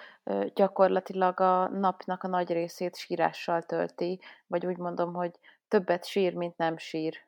gyakorlatilag 0.54 1.40
a 1.40 1.69
napnak 1.69 2.23
a 2.23 2.28
nagy 2.28 2.52
részét 2.52 2.97
sírással 2.97 3.62
tölti, 3.62 4.21
vagy 4.47 4.66
úgy 4.66 4.76
mondom, 4.76 5.14
hogy 5.14 5.31
többet 5.69 6.07
sír, 6.07 6.35
mint 6.35 6.57
nem 6.57 6.76
sír. 6.76 7.23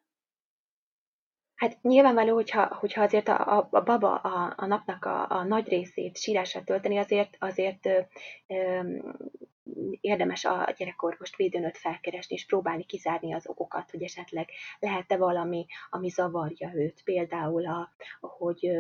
Hát 1.57 1.83
nyilvánvaló, 1.83 2.35
hogyha, 2.35 2.75
hogyha 2.75 3.03
azért 3.03 3.29
a, 3.29 3.57
a, 3.57 3.69
a 3.71 3.83
baba 3.83 4.15
a, 4.15 4.53
a 4.57 4.67
napnak 4.67 5.05
a, 5.05 5.31
a 5.31 5.45
nagy 5.45 5.69
részét 5.69 6.17
sírással 6.17 6.63
tölteni, 6.65 6.97
azért, 6.97 7.37
azért 7.39 7.87
ö, 7.87 8.01
ö, 8.47 8.81
érdemes 10.01 10.45
a 10.45 10.75
gyerekorvost 10.77 11.37
védőnöt 11.37 11.77
felkeresni, 11.77 12.35
és 12.35 12.47
próbálni 12.47 12.85
kizárni 12.85 13.35
az 13.35 13.49
okokat, 13.49 13.91
hogy 13.91 14.03
esetleg 14.03 14.49
lehet-e 14.79 15.17
valami, 15.17 15.67
ami 15.91 16.09
zavarja 16.09 16.73
őt, 16.75 17.03
például, 17.05 17.67
a, 17.67 17.95
hogy 18.21 18.71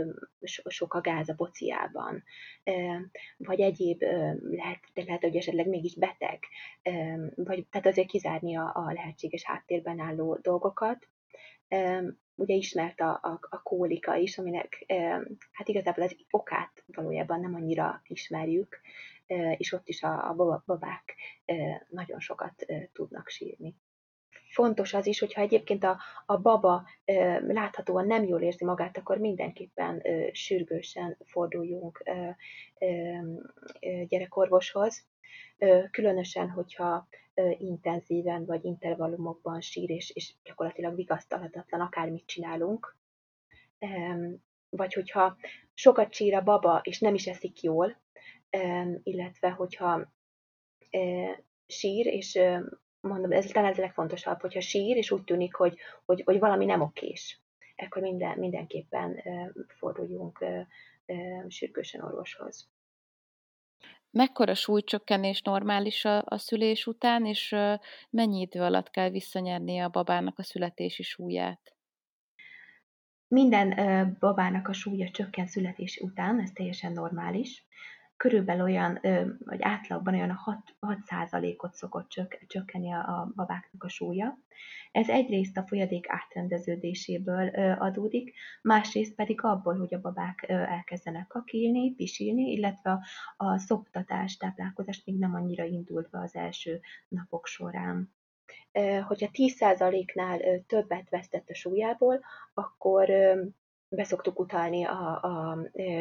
sok 0.64 0.94
a 0.94 1.00
gáz 1.00 1.28
a 1.28 1.34
bociában, 1.34 2.22
vagy 3.36 3.60
egyéb, 3.60 4.02
lehet, 4.50 4.80
de 4.94 5.02
lehet, 5.06 5.22
hogy 5.22 5.36
esetleg 5.36 5.68
mégis 5.68 5.96
beteg, 5.96 6.38
vagy 7.34 7.66
tehát 7.70 7.86
azért 7.86 8.08
kizárni 8.08 8.56
a, 8.56 8.72
a 8.74 8.92
lehetséges 8.92 9.44
háttérben 9.44 10.00
álló 10.00 10.38
dolgokat 10.42 11.08
ugye 12.36 12.54
ismert 12.54 13.00
a, 13.00 13.10
a, 13.22 13.38
a 13.50 13.62
kólika 13.62 14.14
is, 14.14 14.38
aminek 14.38 14.84
hát 15.52 15.68
igazából 15.68 16.04
az 16.04 16.16
okát 16.30 16.84
valójában 16.86 17.40
nem 17.40 17.54
annyira 17.54 18.02
ismerjük, 18.06 18.80
és 19.56 19.72
ott 19.72 19.88
is 19.88 20.02
a, 20.02 20.28
a 20.28 20.62
babák 20.66 21.14
nagyon 21.88 22.20
sokat 22.20 22.66
tudnak 22.92 23.28
sírni. 23.28 23.76
Fontos 24.48 24.94
az 24.94 25.06
is, 25.06 25.18
hogyha 25.18 25.40
egyébként 25.40 25.84
a, 25.84 25.98
a 26.26 26.36
baba 26.36 26.86
láthatóan 27.46 28.06
nem 28.06 28.24
jól 28.24 28.40
érzi 28.42 28.64
magát, 28.64 28.96
akkor 28.96 29.18
mindenképpen 29.18 30.02
sürgősen 30.32 31.16
forduljunk 31.24 32.02
gyerekorvoshoz, 34.08 35.04
különösen, 35.90 36.50
hogyha 36.50 37.08
intenzíven 37.58 38.44
vagy 38.44 38.64
intervallumokban 38.64 39.60
sír, 39.60 39.90
és, 39.90 40.10
és 40.10 40.34
gyakorlatilag 40.44 40.94
vigasztalhatatlan, 40.94 41.80
akármit 41.80 42.26
csinálunk. 42.26 42.96
Vagy 44.68 44.92
hogyha 44.94 45.36
sokat 45.74 46.12
sír 46.12 46.34
a 46.34 46.42
baba, 46.42 46.80
és 46.84 47.00
nem 47.00 47.14
is 47.14 47.26
eszik 47.26 47.62
jól, 47.62 47.96
illetve 49.02 49.50
hogyha 49.50 50.12
sír, 51.66 52.06
és 52.06 52.38
mondom, 53.00 53.32
ez 53.32 53.46
talán 53.46 53.70
ez 53.70 53.78
a 53.78 53.80
legfontosabb, 53.80 54.40
hogyha 54.40 54.60
sír, 54.60 54.96
és 54.96 55.10
úgy 55.10 55.24
tűnik, 55.24 55.54
hogy, 55.54 55.78
hogy, 56.04 56.22
hogy 56.24 56.38
valami 56.38 56.64
nem 56.64 56.80
okés, 56.80 57.40
akkor 57.76 58.02
minden, 58.02 58.38
mindenképpen 58.38 59.22
forduljunk 59.66 60.44
sürgősen 61.48 62.00
orvoshoz. 62.00 62.68
Mekkora 64.16 64.54
súlycsökkenés 64.54 65.42
normális 65.42 66.04
a, 66.04 66.22
a 66.24 66.38
szülés 66.38 66.86
után, 66.86 67.26
és 67.26 67.54
mennyi 68.10 68.40
idő 68.40 68.60
alatt 68.60 68.90
kell 68.90 69.10
visszanyernie 69.10 69.84
a 69.84 69.88
babának 69.88 70.38
a 70.38 70.42
születési 70.42 71.02
súlyát? 71.02 71.76
Minden 73.28 73.68
babának 74.20 74.68
a 74.68 74.72
súlya 74.72 75.10
csökken 75.10 75.46
születés 75.46 75.96
után, 75.96 76.40
ez 76.40 76.50
teljesen 76.50 76.92
normális 76.92 77.66
körülbelül 78.16 78.62
olyan, 78.62 78.98
vagy 79.44 79.62
átlagban 79.62 80.14
olyan 80.14 80.30
6, 80.30 80.58
6%-ot 80.80 81.74
szokott 81.74 82.08
csök, 82.08 82.38
csökkenni 82.46 82.92
a, 82.92 83.32
babáknak 83.34 83.84
a 83.84 83.88
súlya. 83.88 84.38
Ez 84.92 85.08
egyrészt 85.08 85.56
a 85.56 85.66
folyadék 85.66 86.06
átrendeződéséből 86.08 87.48
adódik, 87.78 88.34
másrészt 88.62 89.14
pedig 89.14 89.42
abból, 89.42 89.76
hogy 89.78 89.94
a 89.94 90.00
babák 90.00 90.44
elkezdenek 90.48 91.26
kakilni, 91.26 91.94
pisilni, 91.94 92.52
illetve 92.52 92.98
a 93.36 93.58
szoptatás, 93.58 94.36
táplálkozás 94.36 95.02
még 95.04 95.18
nem 95.18 95.34
annyira 95.34 95.64
indult 95.64 96.10
be 96.10 96.18
az 96.18 96.34
első 96.34 96.80
napok 97.08 97.46
során 97.46 98.14
hogyha 99.06 99.28
10%-nál 99.32 100.40
többet 100.66 101.10
vesztett 101.10 101.48
a 101.48 101.54
súlyából, 101.54 102.20
akkor 102.54 103.10
beszoktuk 103.88 104.38
utalni 104.38 104.84
a, 104.84 105.22
a 105.22 105.58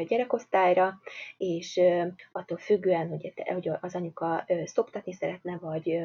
gyerekosztályra, 0.08 1.00
és 1.38 1.82
attól 2.32 2.58
függően, 2.58 3.08
hogy, 3.10 3.34
hogy 3.46 3.70
az 3.82 3.96
anyuka 3.96 4.46
szoptatni 4.66 5.14
szeretne, 5.14 5.58
vagy 5.58 6.00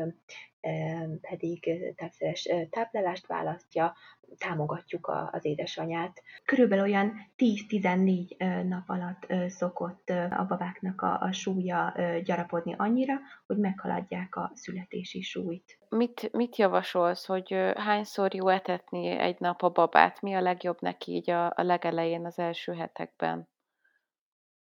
pedig 1.20 1.70
tápszeres 1.96 2.48
táplálást 2.70 3.26
választja, 3.26 3.94
támogatjuk 4.38 5.12
az 5.30 5.44
édesanyát. 5.44 6.22
Körülbelül 6.44 6.84
olyan 6.84 7.12
10-14 7.36 8.68
nap 8.68 8.88
alatt 8.88 9.26
szokott 9.48 10.08
a 10.30 10.44
babáknak 10.48 11.02
a, 11.02 11.20
a 11.20 11.32
súlya 11.32 11.94
gyarapodni 12.24 12.74
annyira, 12.78 13.14
hogy 13.46 13.56
meghaladják 13.56 14.36
a 14.36 14.50
születési 14.54 15.20
súlyt. 15.20 15.78
Mit, 15.88 16.32
mit 16.32 16.56
javasolsz, 16.56 17.26
hogy 17.26 17.72
hányszor 17.76 18.34
jó 18.34 18.48
etetni 18.48 19.08
egy 19.08 19.36
nap 19.38 19.62
a 19.62 19.70
babát? 19.70 20.20
Mi 20.20 20.34
a 20.34 20.40
legjobb 20.40 20.80
neki 20.80 21.12
így 21.12 21.30
a, 21.30 21.46
a 21.46 21.62
legelején, 21.62 22.24
az 22.24 22.38
első 22.38 22.72
hetekben? 22.72 23.48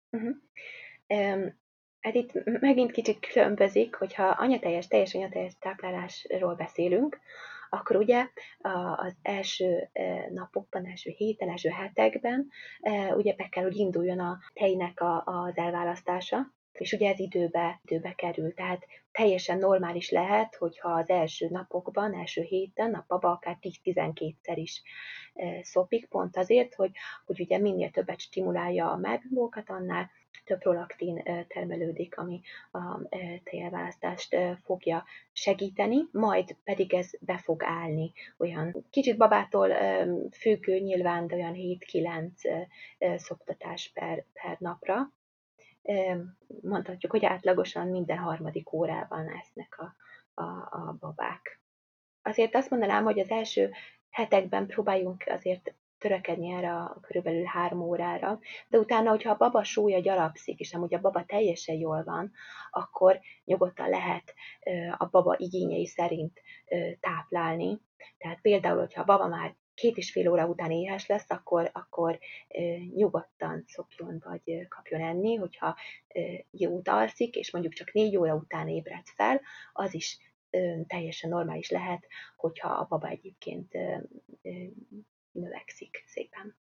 Uh-huh. 0.09 0.35
Hát 2.05 2.15
itt 2.15 2.43
megint 2.43 2.91
kicsit 2.91 3.19
különbözik, 3.19 3.95
hogyha 3.95 4.23
anyateljes, 4.27 4.87
teljes 4.87 5.13
anyateljes 5.13 5.53
táplálásról 5.59 6.55
beszélünk, 6.55 7.19
akkor 7.69 7.95
ugye 7.95 8.27
az 8.95 9.15
első 9.21 9.89
napokban, 10.29 10.85
első 10.87 11.09
héten, 11.17 11.49
első 11.49 11.69
hetekben 11.69 12.49
ugye 13.15 13.33
be 13.33 13.47
kell, 13.49 13.63
hogy 13.63 13.75
induljon 13.75 14.19
a 14.19 14.39
tejnek 14.53 15.01
az 15.23 15.57
elválasztása, 15.57 16.53
és 16.73 16.93
ugye 16.93 17.09
ez 17.09 17.19
időbe, 17.19 17.79
időbe 17.83 18.13
kerül, 18.15 18.53
tehát 18.53 18.85
teljesen 19.11 19.57
normális 19.57 20.09
lehet, 20.09 20.55
hogyha 20.55 20.89
az 20.89 21.09
első 21.09 21.47
napokban, 21.49 22.15
első 22.15 22.41
héten 22.41 22.93
a 22.93 23.05
baba 23.07 23.31
akár 23.31 23.57
10-12-szer 23.61 24.53
is 24.55 24.81
szopik, 25.61 26.05
pont 26.05 26.37
azért, 26.37 26.75
hogy, 26.75 26.91
hogy 27.25 27.39
ugye 27.39 27.57
minél 27.57 27.89
többet 27.89 28.19
stimulálja 28.19 28.91
a 28.91 28.97
melbimbókat, 28.97 29.69
annál 29.69 30.09
több 30.43 30.59
prolaktin 30.59 31.23
termelődik, 31.47 32.17
ami 32.17 32.41
a 32.71 33.07
tejelválasztást 33.43 34.35
fogja 34.63 35.03
segíteni, 35.31 35.97
majd 36.11 36.55
pedig 36.63 36.93
ez 36.93 37.09
be 37.19 37.37
fog 37.37 37.63
állni. 37.63 38.11
Olyan 38.37 38.85
kicsit 38.89 39.17
babától 39.17 39.69
függő 40.31 40.79
nyilván, 40.79 41.27
de 41.27 41.35
olyan 41.35 41.53
7-9 41.55 42.67
szoptatás 43.17 43.91
per, 43.93 44.25
per 44.33 44.57
napra. 44.59 45.11
Mondhatjuk, 46.61 47.11
hogy 47.11 47.25
átlagosan 47.25 47.87
minden 47.87 48.17
harmadik 48.17 48.73
órában 48.73 49.27
esznek 49.29 49.75
a, 49.77 49.95
a, 50.41 50.43
a 50.71 50.97
babák. 50.99 51.59
Azért 52.21 52.55
azt 52.55 52.69
mondanám, 52.69 53.03
hogy 53.03 53.19
az 53.19 53.29
első 53.29 53.71
hetekben 54.09 54.65
próbáljunk 54.65 55.23
azért 55.27 55.73
törekedni 55.97 56.51
erre 56.51 56.73
a 56.73 56.99
körülbelül 57.01 57.43
három 57.43 57.81
órára, 57.81 58.39
de 58.67 58.77
utána, 58.77 59.09
hogyha 59.09 59.31
a 59.31 59.37
baba 59.37 59.63
súlya 59.63 59.99
gyarapszik, 59.99 60.59
és 60.59 60.73
amúgy 60.73 60.93
a 60.93 61.01
baba 61.01 61.23
teljesen 61.25 61.75
jól 61.75 62.03
van, 62.03 62.31
akkor 62.71 63.19
nyugodtan 63.45 63.89
lehet 63.89 64.33
a 64.97 65.05
baba 65.05 65.35
igényei 65.37 65.85
szerint 65.85 66.41
táplálni. 66.99 67.81
Tehát 68.17 68.41
például, 68.41 68.79
hogyha 68.79 69.01
a 69.01 69.05
baba 69.05 69.27
már 69.27 69.55
két 69.73 69.97
és 69.97 70.11
fél 70.11 70.31
óra 70.31 70.47
után 70.47 70.71
éhes 70.71 71.07
lesz, 71.07 71.29
akkor, 71.29 71.69
akkor 71.73 72.19
nyugodtan 72.95 73.63
szopjon 73.67 74.21
vagy 74.23 74.67
kapjon 74.67 75.01
enni, 75.01 75.35
hogyha 75.35 75.75
jót 76.51 76.87
alszik, 76.87 77.35
és 77.35 77.51
mondjuk 77.51 77.73
csak 77.73 77.93
négy 77.93 78.17
óra 78.17 78.35
után 78.35 78.67
ébred 78.67 79.05
fel, 79.15 79.41
az 79.73 79.93
is 79.93 80.19
teljesen 80.87 81.29
normális 81.29 81.69
lehet, 81.69 82.07
hogyha 82.35 82.69
a 82.69 82.85
baba 82.89 83.07
egyébként 83.07 83.77
növekszik 85.35 86.03
szépen. 86.05 86.55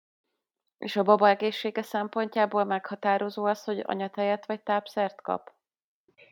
És 0.78 0.96
a 0.96 1.02
baba 1.02 1.28
egészsége 1.28 1.82
szempontjából 1.82 2.64
meghatározó 2.64 3.44
az, 3.44 3.64
hogy 3.64 3.82
anyatejet 3.84 4.46
vagy 4.46 4.62
tápszert 4.62 5.20
kap? 5.20 5.52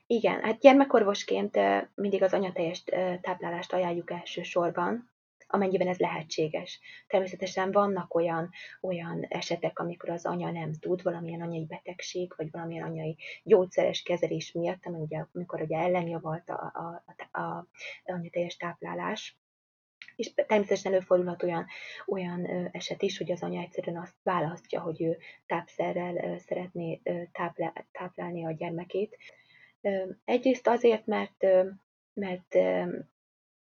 Igen, 0.06 0.42
hát 0.42 0.58
gyermekorvosként 0.58 1.58
mindig 1.94 2.22
az 2.22 2.32
anyatejes 2.32 2.84
táplálást 3.20 3.72
ajánljuk 3.72 4.10
elsősorban, 4.10 5.10
amennyiben 5.46 5.88
ez 5.88 5.98
lehetséges. 5.98 6.80
Természetesen 7.06 7.72
vannak 7.72 8.14
olyan, 8.14 8.50
olyan 8.80 9.24
esetek, 9.28 9.78
amikor 9.78 10.10
az 10.10 10.26
anya 10.26 10.50
nem 10.50 10.72
tud 10.72 11.02
valamilyen 11.02 11.40
anyai 11.40 11.64
betegség, 11.64 12.32
vagy 12.36 12.50
valamilyen 12.50 12.86
anyai 12.86 13.16
gyógyszeres 13.42 14.02
kezelés 14.02 14.52
miatt, 14.52 14.86
ami 14.86 14.98
ugye, 14.98 15.24
amikor 15.32 15.60
ugye 15.60 15.78
ellenjavalt 15.78 16.48
a, 16.48 16.72
a, 16.74 17.04
a, 17.32 17.40
a 17.40 17.66
anyatejes 18.04 18.56
táplálás, 18.56 19.41
és 20.16 20.34
természetesen 20.34 20.92
előfordulhat 20.92 21.42
olyan, 21.42 21.66
olyan 22.06 22.68
eset 22.72 23.02
is, 23.02 23.18
hogy 23.18 23.32
az 23.32 23.42
anya 23.42 23.60
egyszerűen 23.60 24.02
azt 24.02 24.16
választja, 24.22 24.80
hogy 24.80 25.02
ő 25.02 25.18
tápszerrel 25.46 26.38
szeretné 26.38 27.00
táplálni 27.92 28.44
a 28.44 28.52
gyermekét. 28.52 29.16
Egyrészt 30.24 30.66
azért, 30.66 31.06
mert, 31.06 31.46
mert 32.14 32.54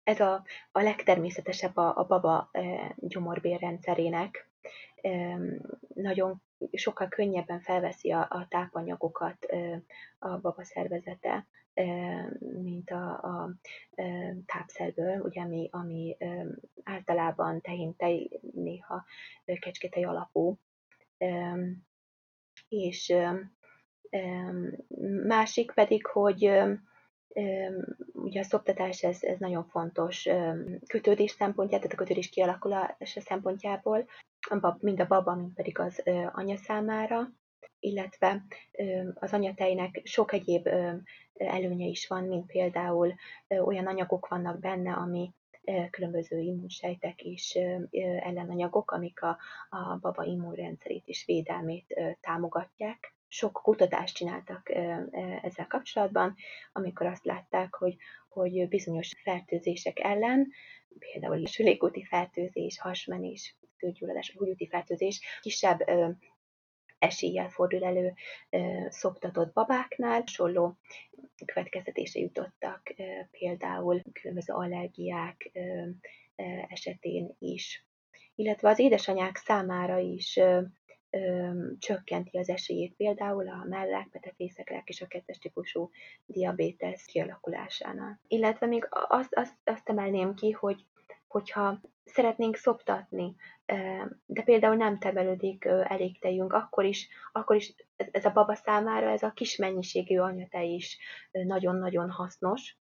ez 0.03 0.19
a, 0.19 0.43
a 0.71 0.81
legtermészetesebb 0.81 1.77
a, 1.77 1.97
a 1.97 2.05
baba 2.05 2.51
gyomorbérrendszerének. 2.95 4.49
Nagyon 5.93 6.41
sokkal 6.71 7.07
könnyebben 7.07 7.59
felveszi 7.59 8.11
a, 8.11 8.27
a 8.29 8.47
tápanyagokat 8.49 9.45
a 10.19 10.37
baba 10.37 10.63
szervezete, 10.63 11.47
mint 12.39 12.89
a, 12.89 13.11
a 13.11 13.49
tápszerből, 14.45 15.19
ugye, 15.21 15.41
ami, 15.41 15.69
ami 15.71 16.17
általában 16.83 17.61
tehén, 17.61 17.95
tej, 17.95 18.39
néha 18.53 19.05
kecskétej 19.59 20.03
alapú. 20.03 20.59
És 22.67 23.13
másik 25.23 25.71
pedig, 25.71 26.05
hogy 26.05 26.51
ugye 28.11 28.39
a 28.39 28.43
szoptatás 28.43 29.03
ez, 29.03 29.23
ez 29.23 29.39
nagyon 29.39 29.65
fontos 29.65 30.27
kötődés 30.87 31.31
szempontjából, 31.31 31.79
tehát 31.79 31.93
a 31.93 32.03
kötődés 32.03 32.29
kialakulása 32.29 33.21
szempontjából, 33.21 34.05
mind 34.79 34.99
a 34.99 35.07
baba, 35.07 35.35
mind 35.35 35.53
pedig 35.53 35.79
az 35.79 36.03
anya 36.33 36.55
számára, 36.55 37.29
illetve 37.85 38.45
az 39.13 39.33
anyatejnek 39.33 40.01
sok 40.03 40.33
egyéb 40.33 40.67
előnye 41.33 41.85
is 41.85 42.07
van, 42.07 42.23
mint 42.23 42.45
például 42.45 43.13
olyan 43.47 43.87
anyagok 43.87 44.27
vannak 44.27 44.59
benne, 44.59 44.93
ami 44.93 45.33
különböző 45.89 46.39
immunsejtek 46.39 47.21
és 47.23 47.59
ellenanyagok, 48.19 48.91
amik 48.91 49.21
a, 49.21 49.37
a 49.69 49.97
baba 50.01 50.23
immunrendszerét 50.23 51.07
és 51.07 51.25
védelmét 51.25 52.17
támogatják. 52.21 53.13
Sok 53.27 53.59
kutatást 53.63 54.15
csináltak 54.15 54.69
ezzel 55.41 55.67
kapcsolatban, 55.67 56.35
amikor 56.73 57.05
azt 57.05 57.25
látták, 57.25 57.75
hogy, 57.75 57.95
hogy 58.29 58.67
bizonyos 58.67 59.11
fertőzések 59.23 59.99
ellen, 59.99 60.47
például 60.99 61.37
is 61.37 61.57
légúti 61.57 62.03
fertőzés, 62.03 62.79
hasmenés, 62.79 63.55
főgyulladás, 63.77 64.35
húgyúti 64.37 64.67
fertőzés 64.67 65.39
kisebb 65.41 65.79
eséllyel 66.99 67.49
fordul 67.49 67.83
elő 67.83 68.13
szoptatott 68.89 69.53
babáknál. 69.53 70.19
Hasonló 70.19 70.77
következtetése 71.45 72.19
jutottak 72.19 72.93
például 73.31 74.01
különböző 74.13 74.53
allergiák 74.53 75.51
esetén 76.67 77.35
is. 77.39 77.85
Illetve 78.35 78.69
az 78.69 78.79
édesanyák 78.79 79.35
számára 79.35 79.97
is 79.97 80.39
csökkenti 81.79 82.37
az 82.37 82.49
esélyét 82.49 82.93
például 82.95 83.49
a 83.49 83.65
mellák, 83.69 84.07
petefészekrák 84.07 84.89
és 84.89 85.01
a 85.01 85.07
kettes 85.07 85.37
típusú 85.37 85.89
diabétesz 86.25 87.05
kialakulásánál. 87.05 88.19
Illetve 88.27 88.65
még 88.65 88.87
azt, 88.89 89.35
azt, 89.35 89.55
azt 89.63 89.89
emelném 89.89 90.33
ki, 90.33 90.51
hogy 90.51 90.85
hogyha 91.27 91.81
szeretnénk 92.05 92.55
szoptatni, 92.55 93.35
de 94.25 94.41
például 94.43 94.75
nem 94.75 94.99
termelődik 94.99 95.65
elég 95.65 96.19
tejünk, 96.19 96.53
akkor 96.53 96.85
is, 96.85 97.09
akkor 97.31 97.55
is 97.55 97.73
ez 97.95 98.25
a 98.25 98.31
baba 98.31 98.55
számára 98.55 99.09
ez 99.09 99.23
a 99.23 99.31
kis 99.31 99.57
mennyiségű 99.57 100.17
anyatej 100.17 100.73
is 100.73 100.97
nagyon-nagyon 101.31 102.09
hasznos, 102.09 102.77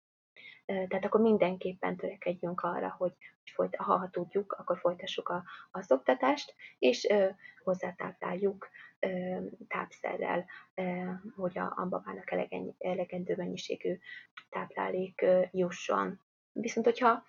tehát 0.65 1.05
akkor 1.05 1.21
mindenképpen 1.21 1.97
törekedjünk 1.97 2.61
arra, 2.61 2.95
hogy, 2.99 3.13
folyt, 3.55 3.77
ha, 3.77 3.97
ha 3.97 4.11
tudjuk, 4.11 4.53
akkor 4.53 4.79
folytassuk 4.79 5.29
a, 5.29 5.43
a 5.71 5.83
szoktatást, 5.83 6.55
és 6.79 7.05
ö, 7.09 7.29
hozzátápláljuk 7.65 8.69
ö, 8.99 9.37
tápszerrel, 9.69 10.45
hogy 11.37 11.59
a, 11.59 11.73
a 11.77 11.87
babának 11.89 12.31
elegen, 12.31 12.75
elegendő 12.79 13.35
mennyiségű 13.37 13.99
táplálék 14.51 15.25
jusson. 15.51 16.21
Viszont, 16.53 16.87
hogyha 16.87 17.25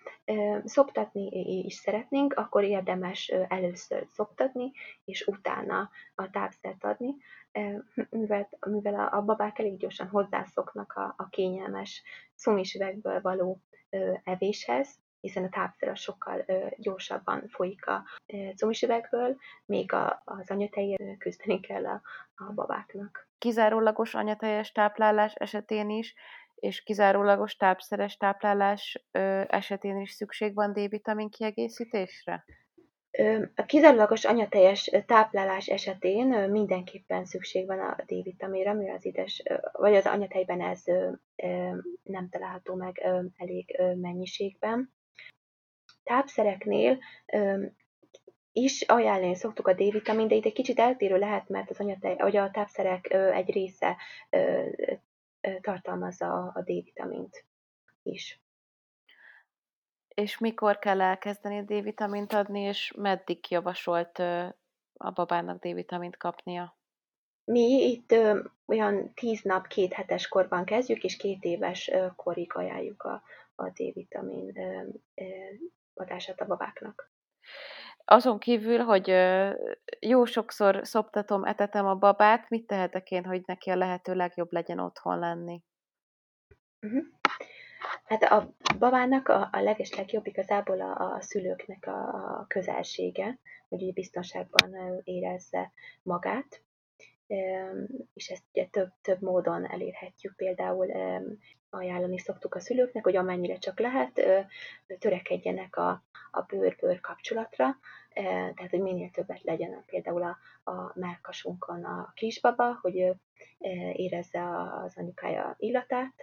szoptatni 0.64 1.28
is 1.64 1.74
szeretnénk, 1.74 2.32
akkor 2.32 2.64
érdemes 2.64 3.28
először 3.28 4.06
szoptatni, 4.12 4.72
és 5.04 5.26
utána 5.26 5.90
a 6.14 6.30
tápszert 6.30 6.84
adni, 6.84 7.14
mivel, 8.10 8.48
mivel 8.60 9.08
a, 9.12 9.22
babák 9.22 9.58
elég 9.58 9.76
gyorsan 9.76 10.08
hozzászoknak 10.08 10.92
a, 10.92 11.14
a 11.16 11.28
kényelmes 11.28 12.02
szumis 12.34 12.78
való 13.22 13.60
evéshez, 14.24 15.02
hiszen 15.20 15.44
a 15.44 15.48
tápszer 15.48 15.96
sokkal 15.96 16.44
gyorsabban 16.76 17.48
folyik 17.48 17.86
a 17.86 18.04
cumis 18.56 18.86
még 19.66 19.92
a, 19.92 20.22
az 20.24 20.50
anyatejért 20.50 21.18
küzdeni 21.18 21.60
kell 21.60 21.86
a, 21.86 22.02
a 22.34 22.52
babáknak. 22.52 23.28
Kizárólagos 23.38 24.14
anyatejes 24.14 24.72
táplálás 24.72 25.34
esetén 25.34 25.90
is, 25.90 26.14
és 26.64 26.82
kizárólagos 26.82 27.56
tápszeres 27.56 28.16
táplálás 28.16 29.04
esetén 29.48 30.00
is 30.00 30.10
szükség 30.10 30.54
van 30.54 30.72
D-vitamin 30.72 31.28
kiegészítésre? 31.28 32.44
A 33.54 33.64
kizárólagos 33.66 34.24
anyatejes 34.24 34.90
táplálás 35.06 35.66
esetén 35.66 36.26
mindenképpen 36.50 37.24
szükség 37.24 37.66
van 37.66 37.78
a 37.78 37.96
D-vitaminra, 38.06 38.72
mivel 38.72 38.94
az 38.94 39.04
édes, 39.04 39.42
vagy 39.72 39.94
az 39.94 40.06
anyatejben 40.06 40.60
ez 40.60 40.82
nem 42.02 42.28
található 42.30 42.74
meg 42.74 43.06
elég 43.36 43.80
mennyiségben. 44.00 44.92
Tápszereknél 46.02 46.98
is 48.52 48.82
ajánlani 48.82 49.34
szoktuk 49.34 49.68
a 49.68 49.72
D-vitamin, 49.72 50.28
de 50.28 50.34
itt 50.34 50.44
egy 50.44 50.52
kicsit 50.52 50.78
eltérő 50.78 51.18
lehet, 51.18 51.48
mert 51.48 51.70
az 51.70 51.80
anyatej, 51.80 52.16
vagy 52.16 52.36
a 52.36 52.50
tápszerek 52.50 53.12
egy 53.12 53.50
része 53.50 53.96
tartalmazza 55.60 56.52
a 56.54 56.62
D-vitamint 56.62 57.44
is 58.02 58.44
és 60.14 60.38
mikor 60.38 60.78
kell 60.78 61.00
elkezdeni 61.00 61.64
D-vitamint 61.64 62.32
adni, 62.32 62.60
és 62.60 62.92
meddig 62.96 63.50
javasolt 63.50 64.18
a 64.96 65.10
babának 65.14 65.58
D-vitamint 65.66 66.16
kapnia? 66.16 66.76
Mi 67.44 67.90
itt 67.90 68.12
ö, 68.12 68.40
olyan 68.66 69.14
tíz 69.14 69.42
nap, 69.42 69.66
két 69.66 69.92
hetes 69.92 70.28
korban 70.28 70.64
kezdjük, 70.64 71.04
és 71.04 71.16
két 71.16 71.44
éves 71.44 71.88
ö, 71.88 72.06
korig 72.16 72.54
ajánljuk 72.54 73.02
a, 73.02 73.22
a 73.54 73.68
D-vitamin 73.68 74.58
ö, 74.58 74.82
ö, 75.14 75.24
adását 75.94 76.40
a 76.40 76.46
babáknak. 76.46 77.12
Azon 78.04 78.38
kívül, 78.38 78.78
hogy 78.78 79.14
jó 80.00 80.24
sokszor 80.24 80.80
szoptatom, 80.82 81.44
etetem 81.44 81.86
a 81.86 81.94
babát, 81.94 82.48
mit 82.48 82.66
tehetek 82.66 83.10
én, 83.10 83.24
hogy 83.24 83.42
neki 83.46 83.70
a 83.70 83.76
lehető 83.76 84.14
legjobb 84.14 84.52
legyen 84.52 84.78
otthon 84.78 85.18
lenni? 85.18 85.62
Uh-huh. 86.80 87.04
Hát 88.04 88.22
a 88.22 88.54
babának 88.78 89.28
a, 89.28 89.48
a 89.52 89.60
leges 89.60 89.94
legjobb 89.94 90.26
igazából 90.26 90.80
a, 90.80 91.14
a 91.14 91.20
szülőknek 91.20 91.86
a, 91.86 92.08
a 92.08 92.44
közelsége, 92.48 93.38
hogy 93.68 93.82
ugye 93.82 93.92
biztonságban 93.92 95.00
érezze 95.04 95.72
magát, 96.02 96.62
és 98.14 98.28
ezt 98.28 98.44
ugye 98.52 98.66
több, 98.66 98.88
több 99.02 99.20
módon 99.20 99.70
elérhetjük. 99.70 100.36
Például 100.36 100.90
ajánlani 101.70 102.18
szoktuk 102.18 102.54
a 102.54 102.60
szülőknek, 102.60 103.04
hogy 103.04 103.16
amennyire 103.16 103.56
csak 103.58 103.80
lehet, 103.80 104.20
törekedjenek 104.98 105.76
a, 105.76 106.04
a 106.34 106.44
bőr-bőr 106.48 107.00
kapcsolatra, 107.00 107.78
tehát 108.14 108.70
hogy 108.70 108.80
minél 108.80 109.10
többet 109.10 109.42
legyen 109.42 109.84
például 109.86 110.22
a, 110.22 110.38
a 110.70 110.92
melkasunkon 110.94 111.84
a 111.84 112.12
kisbaba, 112.14 112.78
hogy 112.80 113.12
érezze 113.92 114.42
az 114.84 114.92
anyukája 114.96 115.54
illatát, 115.58 116.14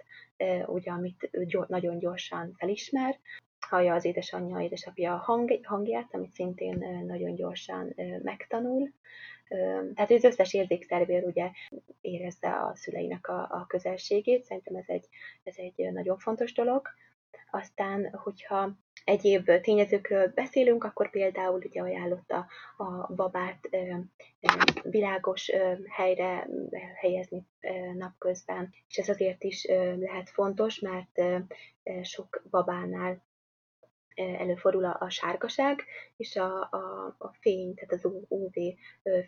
ugye, 0.66 0.90
amit 0.90 1.28
ő 1.30 1.46
nagyon 1.66 1.98
gyorsan 1.98 2.54
felismer. 2.58 3.18
hallja 3.68 3.94
az 3.94 4.04
édesanyja, 4.04 4.60
édesapja 4.60 5.16
hang, 5.16 5.66
hangját, 5.66 6.14
amit 6.14 6.32
szintén 6.32 7.04
nagyon 7.06 7.34
gyorsan 7.34 7.94
megtanul. 8.22 8.92
Tehát 9.94 10.10
az 10.10 10.24
összes 10.24 10.54
érzékszervér 10.54 11.24
ugye 11.24 11.50
érezze 12.00 12.48
a 12.48 12.74
szüleinek 12.74 13.28
a, 13.28 13.40
a 13.40 13.64
közelségét, 13.68 14.44
szerintem 14.44 14.74
ez 14.74 14.84
egy, 14.86 15.08
ez 15.42 15.54
egy 15.56 15.92
nagyon 15.92 16.18
fontos 16.18 16.52
dolog. 16.52 16.88
Aztán, 17.50 18.10
hogyha 18.22 18.70
egyéb 19.04 19.50
tényezőkről 19.60 20.28
beszélünk, 20.34 20.84
akkor 20.84 21.10
például 21.10 21.62
ugye 21.64 21.80
ajánlotta 21.80 22.46
a 22.76 23.14
babát 23.14 23.68
világos 24.82 25.50
helyre 25.88 26.48
helyezni 26.94 27.46
napközben, 27.94 28.74
és 28.88 28.98
ez 28.98 29.08
azért 29.08 29.44
is 29.44 29.66
lehet 29.98 30.30
fontos, 30.30 30.78
mert 30.78 31.20
sok 32.02 32.42
babánál 32.50 33.22
előfordul 34.14 34.84
a, 34.84 34.96
a 35.00 35.10
sárgaság, 35.10 35.84
és 36.16 36.36
a, 36.36 36.60
a, 36.60 37.14
a 37.18 37.32
fény, 37.40 37.74
tehát 37.74 37.92
az 37.92 38.10
UV 38.28 38.52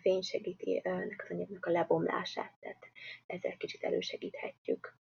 fény 0.01 0.21
segíti 0.21 0.81
ennek 0.83 1.21
az 1.23 1.35
anyagnak 1.35 1.65
a 1.65 1.71
lebomlását, 1.71 2.53
tehát 2.59 2.83
ezzel 3.25 3.57
kicsit 3.57 3.83
elősegíthetjük 3.83 4.97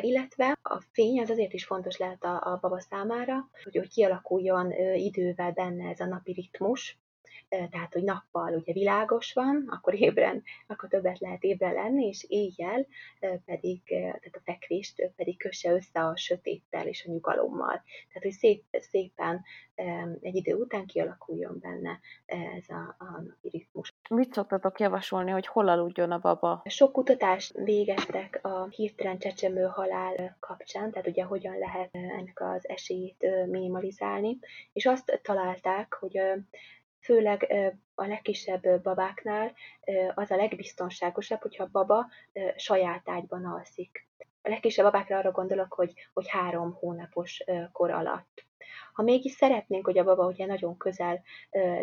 illetve 0.00 0.58
a 0.62 0.80
fény 0.92 1.20
az 1.20 1.30
azért 1.30 1.52
is 1.52 1.64
fontos 1.64 1.96
lehet 1.96 2.24
a, 2.24 2.52
a 2.52 2.58
baba 2.60 2.80
számára, 2.80 3.48
hogy, 3.64 3.76
hogy 3.76 3.88
kialakuljon 3.88 4.72
idővel 4.94 5.52
benne 5.52 5.88
ez 5.88 6.00
a 6.00 6.06
napi 6.06 6.32
ritmus, 6.32 6.98
tehát, 7.48 7.92
hogy 7.92 8.02
nappal 8.02 8.54
ugye 8.54 8.72
világos 8.72 9.32
van, 9.32 9.64
akkor 9.70 9.94
ébren, 9.94 10.42
akkor 10.66 10.88
többet 10.88 11.18
lehet 11.18 11.42
ébren 11.42 11.74
lenni, 11.74 12.06
és 12.06 12.24
éjjel 12.28 12.86
pedig, 13.44 13.82
tehát 13.84 14.36
a 14.36 14.40
fekvést 14.44 15.10
pedig 15.16 15.38
kösse 15.38 15.72
össze 15.72 16.00
a 16.00 16.16
sötéttel 16.16 16.86
és 16.86 17.04
a 17.06 17.10
nyugalommal. 17.10 17.82
Tehát, 18.08 18.22
hogy 18.22 18.30
szép, 18.30 18.64
szépen 18.70 19.44
egy 20.20 20.34
idő 20.34 20.54
után 20.54 20.86
kialakuljon 20.86 21.58
benne 21.60 22.00
ez 22.26 22.68
a, 22.68 22.96
a 22.98 23.20
napi 23.26 23.48
ritmus. 23.48 23.94
Mit 24.10 24.32
szoktatok 24.32 24.80
javasolni, 24.80 25.30
hogy 25.30 25.46
hol 25.46 25.68
aludjon 25.68 26.10
a 26.10 26.18
baba? 26.18 26.62
Sok 26.64 26.92
kutatást 26.92 27.52
végeztek 27.52 28.38
a 28.42 28.68
hirtelen 28.68 29.18
csecsemő 29.18 29.62
halál 29.62 30.36
kapcsán, 30.40 30.90
tehát 30.90 31.06
ugye 31.06 31.22
hogyan 31.24 31.58
lehet 31.58 31.88
ennek 31.92 32.40
az 32.40 32.68
esélyét 32.68 33.26
minimalizálni, 33.46 34.38
és 34.72 34.86
azt 34.86 35.20
találták, 35.22 35.94
hogy 35.94 36.20
főleg 37.00 37.54
a 37.94 38.06
legkisebb 38.06 38.82
babáknál 38.82 39.52
az 40.14 40.30
a 40.30 40.36
legbiztonságosabb, 40.36 41.40
hogyha 41.40 41.64
a 41.64 41.68
baba 41.72 42.06
saját 42.56 43.08
ágyban 43.08 43.44
alszik. 43.44 44.08
A 44.42 44.48
legkisebb 44.48 44.84
babákra 44.84 45.16
arra 45.16 45.30
gondolok, 45.30 45.72
hogy, 45.72 45.92
hogy 46.12 46.28
három 46.28 46.72
hónapos 46.72 47.44
kor 47.72 47.90
alatt. 47.90 48.46
Ha 48.92 49.04
mégis 49.04 49.32
szeretnénk, 49.32 49.84
hogy 49.84 49.98
a 49.98 50.04
baba 50.04 50.26
ugye 50.26 50.46
nagyon 50.46 50.76
közel 50.76 51.22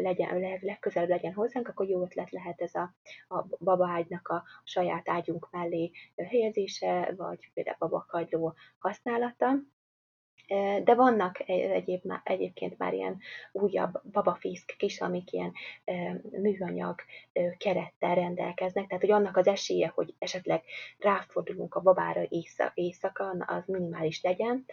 legyen, 0.02 0.60
legközelebb 0.62 1.10
legyen 1.10 1.34
hozzánk, 1.34 1.68
akkor 1.68 1.88
jó 1.88 2.02
ötlet 2.04 2.32
lehet 2.32 2.62
ez 2.62 2.76
a, 2.76 2.96
a 3.28 3.46
babaágynak 3.60 4.28
a 4.28 4.44
saját 4.64 5.10
ágyunk 5.10 5.48
mellé 5.52 5.92
helyezése, 6.30 7.14
vagy 7.18 7.52
például 7.54 7.78
babakagyló 7.80 8.56
használata. 8.78 9.56
De 10.84 10.96
vannak 10.96 11.50
egyéb, 11.50 12.12
egyébként 12.24 12.78
már 12.78 12.94
ilyen 12.94 13.20
újabb 13.52 14.02
babafészk 14.12 14.82
is, 14.82 15.02
amik 15.02 15.32
ilyen 15.32 15.54
műanyag 16.32 17.00
kerettel 17.58 18.16
rendelkeznek, 18.16 18.88
tehát 18.88 19.04
hogy 19.04 19.12
annak 19.12 19.38
az 19.38 19.48
esélye, 19.48 19.92
hogy 19.96 20.14
esetleg 20.20 20.64
ráfordulunk 20.98 21.76
a 21.76 21.82
babára 21.82 22.22
éjszaka, 22.74 23.36
az 23.46 23.64
minimális 23.66 24.22
legyen. 24.22 24.66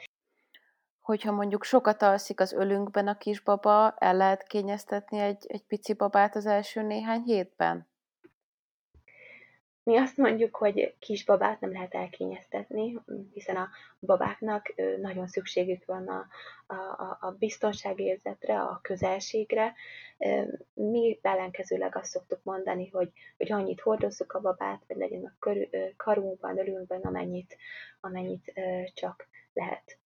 Hogyha 1.01 1.33
mondjuk 1.33 1.65
sokat 1.65 2.03
alszik 2.03 2.41
az 2.41 2.53
ölünkben 2.53 3.09
a 3.09 3.19
kisbaba, 3.19 3.95
el 3.99 4.17
lehet 4.17 4.43
kényeztetni 4.43 5.19
egy, 5.19 5.45
egy 5.49 5.63
pici 5.63 5.93
babát 5.95 6.37
az 6.37 6.47
első 6.47 6.83
néhány 6.83 7.23
hétben? 7.23 7.92
Mi 9.85 9.97
azt 9.97 10.17
mondjuk, 10.17 10.57
hogy 10.57 10.95
kisbabát 10.99 11.61
nem 11.61 11.73
lehet 11.73 11.95
elkényeztetni, 11.95 12.99
hiszen 13.33 13.57
a 13.57 13.69
babáknak 14.01 14.75
nagyon 15.01 15.27
szükségük 15.27 15.85
van 15.85 16.09
a, 16.09 16.27
a, 16.75 17.17
a 17.21 17.31
biztonságérzetre, 17.39 18.61
a 18.61 18.79
közelségre. 18.83 19.75
Mi 20.73 21.19
ellenkezőleg 21.23 21.97
azt 21.97 22.11
szoktuk 22.11 22.41
mondani, 22.43 22.89
hogy, 22.89 23.13
hogy 23.37 23.53
annyit 23.53 23.81
hordozzuk 23.81 24.33
a 24.33 24.41
babát, 24.41 24.83
vagy 24.89 24.97
legyen 24.97 25.25
a 25.25 25.35
körül, 25.39 25.69
karunkban, 25.97 26.59
ölünkben, 26.59 27.01
amennyit, 27.01 27.57
amennyit 28.01 28.53
csak 28.95 29.29
lehet. 29.53 29.99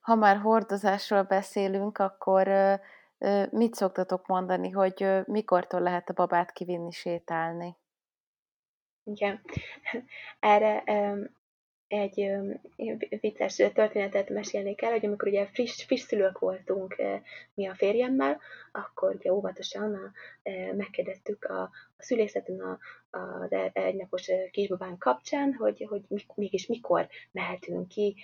Ha 0.00 0.14
már 0.14 0.36
hordozásról 0.36 1.22
beszélünk, 1.22 1.98
akkor 1.98 2.48
mit 3.50 3.74
szoktatok 3.74 4.26
mondani, 4.26 4.70
hogy 4.70 5.08
mikortól 5.24 5.80
lehet 5.80 6.08
a 6.08 6.12
babát 6.12 6.52
kivinni 6.52 6.90
sétálni? 6.90 7.76
Igen. 9.04 9.40
Erre 10.40 10.82
egy 11.86 12.30
vicces 13.20 13.56
történetet 13.56 14.28
mesélnék 14.28 14.82
el, 14.82 14.90
hogy 14.90 15.06
amikor 15.06 15.28
ugye 15.28 15.46
friss, 15.46 15.84
friss 15.84 16.02
szülők 16.02 16.38
voltunk 16.38 16.96
mi 17.54 17.66
a 17.66 17.74
férjemmel, 17.74 18.40
akkor 18.72 19.14
ugye 19.14 19.32
óvatosan 19.32 19.94
a, 19.94 20.12
megkérdeztük 20.76 21.44
a, 21.44 21.62
a 21.96 22.02
szülészeten 22.02 22.60
a, 22.60 22.78
az 23.10 23.52
e, 23.52 23.70
egynapos 23.72 24.30
kisbabán 24.50 24.98
kapcsán, 24.98 25.54
hogy, 25.54 25.86
hogy 25.88 26.02
mégis 26.34 26.66
mikor 26.66 27.08
mehetünk 27.32 27.88
ki 27.88 28.16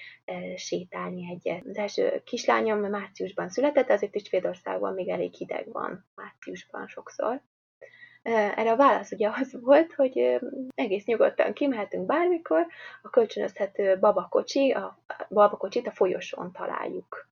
sétálni 0.57 1.31
egyet. 1.31 1.67
Az 1.67 1.77
első 1.77 2.23
kislányom 2.25 2.79
márciusban 2.79 3.49
született, 3.49 3.91
azért 3.91 4.15
is 4.15 4.23
Svédországban 4.23 4.95
még 4.95 5.09
elég 5.09 5.35
hideg 5.35 5.73
van 5.73 6.07
márciusban 6.15 6.87
sokszor. 6.87 7.43
Erre 8.23 8.71
a 8.71 8.77
válasz 8.77 9.11
ugye 9.11 9.31
az 9.41 9.57
volt, 9.61 9.93
hogy 9.93 10.41
egész 10.75 11.05
nyugodtan 11.05 11.53
kimehetünk 11.53 12.07
bármikor, 12.07 12.67
a 13.03 13.11
kölcsönözhető 13.11 13.99
babakocsi, 13.99 14.71
a 14.71 14.99
babakocsit 15.29 15.87
a 15.87 15.91
folyosón 15.91 16.53
találjuk. 16.53 17.30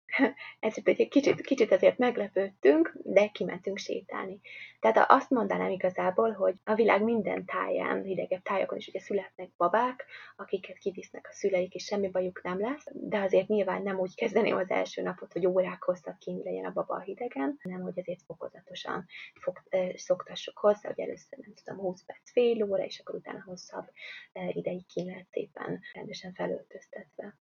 Ezért 0.60 0.88
egy 0.88 1.08
kicsit, 1.08 1.40
kicsit 1.40 1.72
ezért 1.72 1.98
meglepődtünk, 1.98 2.96
de 3.02 3.28
kimentünk 3.28 3.78
sétálni. 3.78 4.40
Tehát 4.80 5.10
azt 5.10 5.30
mondanám 5.30 5.70
igazából, 5.70 6.32
hogy 6.32 6.54
a 6.64 6.74
világ 6.74 7.02
minden 7.02 7.44
táján, 7.44 8.02
hidegebb 8.02 8.42
tájakon 8.42 8.78
is 8.78 8.88
ugye 8.88 9.00
születnek 9.00 9.50
babák, 9.56 10.04
akiket 10.36 10.78
kivisznek 10.78 11.26
a 11.30 11.32
szüleik, 11.32 11.74
és 11.74 11.84
semmi 11.84 12.08
bajuk 12.08 12.42
nem 12.42 12.60
lesz, 12.60 12.86
de 12.92 13.18
azért 13.18 13.48
nyilván 13.48 13.82
nem 13.82 13.98
úgy 13.98 14.14
kezdeném 14.14 14.56
az 14.56 14.70
első 14.70 15.02
napot, 15.02 15.32
hogy 15.32 15.46
órák 15.46 15.82
hosszat 15.82 16.18
kint 16.18 16.44
legyen 16.44 16.64
a 16.64 16.72
baba 16.72 16.94
a 16.94 17.00
hidegen, 17.00 17.58
hanem 17.62 17.80
hogy 17.80 17.98
azért 17.98 18.22
fokozatosan 18.22 19.06
fog, 19.40 19.62
szoktassuk 19.94 20.58
hozzá, 20.58 20.88
hogy 20.88 21.00
először 21.00 21.38
nem 21.38 21.54
tudom, 21.64 21.80
20 21.80 22.04
perc, 22.04 22.30
fél 22.30 22.62
óra, 22.62 22.84
és 22.84 22.98
akkor 22.98 23.14
utána 23.14 23.42
hosszabb 23.46 23.86
ideig 24.32 24.86
kint 24.86 25.06
lehet 25.06 25.28
szépen 25.30 25.80
rendesen 25.92 26.32
felöltöztetve. 26.32 27.38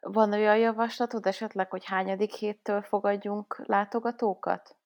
Van 0.00 0.32
olyan 0.32 0.56
javaslatod 0.58 1.26
esetleg, 1.26 1.70
hogy 1.70 1.84
hányadik 1.84 2.32
héttől 2.32 2.82
fogadjunk 2.82 3.62
látogatókat? 3.66 4.76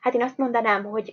Hát 0.00 0.14
én 0.14 0.22
azt 0.22 0.38
mondanám, 0.38 0.84
hogy 0.84 1.12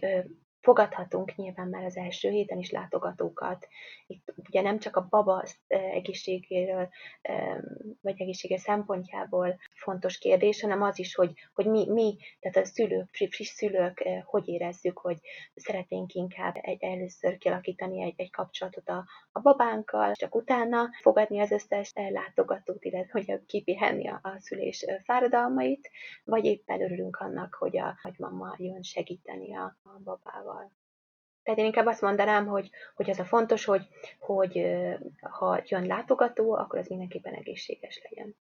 fogadhatunk 0.61 1.35
nyilván 1.35 1.67
már 1.67 1.83
az 1.83 1.97
első 1.97 2.29
héten 2.29 2.57
is 2.57 2.71
látogatókat. 2.71 3.67
Itt 4.07 4.33
ugye 4.47 4.61
nem 4.61 4.79
csak 4.79 4.95
a 4.95 5.07
baba 5.09 5.43
egészségéről, 5.67 6.89
vagy 8.01 8.21
egészsége 8.21 8.57
szempontjából 8.57 9.59
fontos 9.73 10.17
kérdés, 10.17 10.61
hanem 10.61 10.81
az 10.81 10.99
is, 10.99 11.15
hogy, 11.15 11.33
hogy 11.53 11.65
mi, 11.65 11.89
mi, 11.89 12.17
tehát 12.39 12.57
a 12.57 12.65
szülők, 12.65 13.09
friss 13.11 13.49
szülők, 13.49 14.03
hogy 14.25 14.47
érezzük, 14.47 14.97
hogy 14.97 15.17
szeretnénk 15.55 16.13
inkább 16.13 16.55
egy, 16.61 16.83
először 16.83 17.37
kialakítani 17.37 18.03
egy, 18.03 18.13
egy 18.17 18.31
kapcsolatot 18.31 18.89
a, 18.89 19.05
a 19.31 19.39
babánkkal, 19.39 20.13
csak 20.13 20.35
utána 20.35 20.89
fogadni 21.01 21.39
az 21.39 21.51
összes 21.51 21.93
látogatót, 21.93 22.85
illetve 22.85 23.23
hogy 23.27 23.45
kipihenni 23.45 24.07
a, 24.07 24.19
a 24.23 24.39
szülés 24.39 24.85
fáradalmait, 25.03 25.89
vagy 26.23 26.45
éppen 26.45 26.81
örülünk 26.81 27.17
annak, 27.17 27.53
hogy 27.53 27.77
a 27.77 27.99
nagymama 28.03 28.55
jön 28.57 28.81
segíteni 28.81 29.55
a, 29.55 29.77
a 29.83 29.99
babával. 30.03 30.56
Tehát 31.43 31.59
én 31.59 31.65
inkább 31.65 31.85
azt 31.85 32.01
mondanám, 32.01 32.45
hogy, 32.45 32.69
hogy 32.95 33.09
az 33.09 33.19
a 33.19 33.25
fontos, 33.25 33.65
hogy, 33.65 33.87
hogy 34.19 34.61
ha 35.19 35.61
jön 35.65 35.85
látogató, 35.85 36.53
akkor 36.53 36.79
az 36.79 36.87
mindenképpen 36.87 37.33
egészséges 37.33 38.01
legyen. 38.09 38.35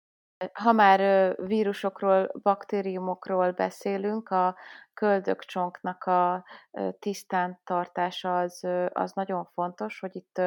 Ha 0.53 0.73
már 0.73 1.35
vírusokról, 1.47 2.31
baktériumokról 2.43 3.53
beszélünk, 3.53 4.29
a 4.29 4.57
köldökcsonknak 4.95 6.05
a 6.05 6.45
tisztán 6.99 7.61
tartása 7.65 8.39
az, 8.39 8.65
az 8.93 9.13
nagyon 9.13 9.45
fontos, 9.45 10.01
hogy 10.01 10.17
itt 10.17 10.41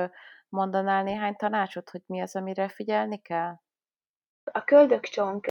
mondanál 0.50 1.04
néhány 1.04 1.36
tanácsot, 1.36 1.90
hogy 1.90 2.02
mi 2.06 2.22
az, 2.22 2.36
amire 2.36 2.68
figyelni 2.68 3.22
kell? 3.22 3.56
A 4.44 4.64
köldökcsonk 4.64 5.48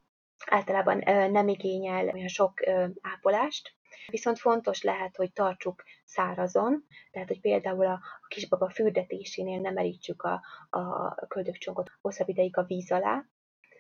általában 0.50 0.98
nem 1.30 1.48
igényel 1.48 2.08
olyan 2.08 2.28
sok 2.28 2.52
ápolást, 3.00 3.74
Viszont 4.06 4.38
fontos 4.38 4.82
lehet, 4.82 5.16
hogy 5.16 5.32
tartsuk 5.32 5.82
szárazon, 6.04 6.86
tehát 7.10 7.28
hogy 7.28 7.40
például 7.40 7.86
a 7.86 8.00
kisbaba 8.28 8.70
fürdetésénél 8.70 9.60
nem 9.60 9.74
merítsük 9.74 10.22
a, 10.22 10.42
a 10.70 11.26
köldökcsonkot 11.26 11.90
hosszabb 12.00 12.28
ideig 12.28 12.56
a 12.56 12.64
víz 12.64 12.90
alá, 12.90 13.24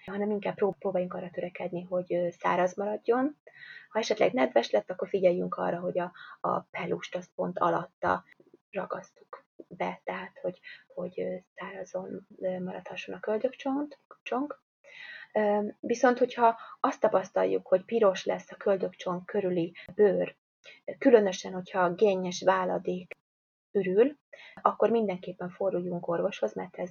hanem 0.04 0.30
inkább 0.30 0.54
próbáljunk 0.54 1.14
arra 1.14 1.30
törekedni, 1.30 1.82
hogy 1.82 2.34
száraz 2.38 2.74
maradjon. 2.74 3.38
Ha 3.88 3.98
esetleg 3.98 4.32
nedves 4.32 4.70
lett, 4.70 4.90
akkor 4.90 5.08
figyeljünk 5.08 5.54
arra, 5.54 5.78
hogy 5.80 5.98
a, 5.98 6.12
a 6.40 6.60
pelust 6.60 7.14
azt 7.14 7.30
pont 7.34 7.58
alatta 7.58 8.24
ragasztuk 8.70 9.44
be, 9.68 10.00
tehát 10.04 10.38
hogy, 10.38 10.60
hogy 10.94 11.44
szárazon 11.54 12.26
maradhasson 12.38 13.14
a 13.14 13.20
köldökcsont. 13.20 13.98
Viszont, 15.80 16.18
hogyha 16.18 16.58
azt 16.80 17.00
tapasztaljuk, 17.00 17.66
hogy 17.66 17.84
piros 17.84 18.24
lesz 18.24 18.50
a 18.50 18.56
köldökcsont 18.56 19.24
körüli 19.24 19.74
bőr, 19.94 20.36
különösen, 20.98 21.52
hogyha 21.52 21.94
génnyes 21.94 22.42
váladék 22.42 23.12
ürül, 23.72 24.16
akkor 24.62 24.90
mindenképpen 24.90 25.50
forduljunk 25.50 26.08
orvoshoz, 26.08 26.54
mert 26.54 26.76
ez 26.76 26.90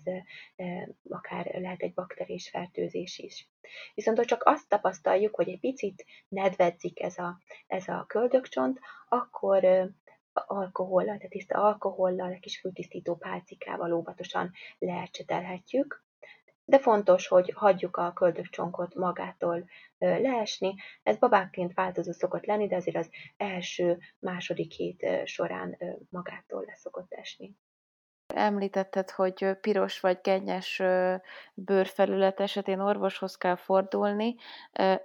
akár 1.09 1.45
lehet 1.45 1.81
egy 1.81 1.93
bakteriás 1.93 2.49
fertőzés 2.49 3.17
is. 3.17 3.49
Viszont 3.93 4.17
ha 4.17 4.25
csak 4.25 4.43
azt 4.45 4.69
tapasztaljuk, 4.69 5.35
hogy 5.35 5.49
egy 5.49 5.59
picit 5.59 6.05
nedvedzik 6.27 7.01
ez 7.01 7.17
a, 7.17 7.39
ez 7.67 7.87
a 7.87 8.05
köldökcsont, 8.07 8.79
akkor 9.09 9.91
alkohollal, 10.33 11.15
tehát 11.15 11.29
tiszta 11.29 11.63
alkohollal, 11.63 12.31
egy 12.31 12.39
kis 12.39 12.59
fültisztító 12.59 13.15
pálcikával 13.15 13.93
óvatosan 13.93 14.51
leercsetelhetjük, 14.79 16.03
de 16.65 16.79
fontos, 16.79 17.27
hogy 17.27 17.53
hagyjuk 17.55 17.97
a 17.97 18.13
köldökcsonkot 18.13 18.95
magától 18.95 19.69
leesni. 19.97 20.75
Ez 21.03 21.17
babákként 21.17 21.73
változó 21.73 22.11
szokott 22.11 22.45
lenni, 22.45 22.67
de 22.67 22.75
azért 22.75 22.97
az 22.97 23.09
első, 23.37 23.97
második 24.19 24.71
hét 24.71 25.05
során 25.25 25.77
magától 26.09 26.63
le 26.65 26.75
szokott 26.75 27.13
esni. 27.13 27.55
Említetted, 28.35 29.09
hogy 29.09 29.57
piros 29.61 29.99
vagy 29.99 30.19
gennyes 30.21 30.81
bőrfelület 31.53 32.39
esetén 32.39 32.79
orvoshoz 32.79 33.35
kell 33.35 33.55
fordulni. 33.55 34.35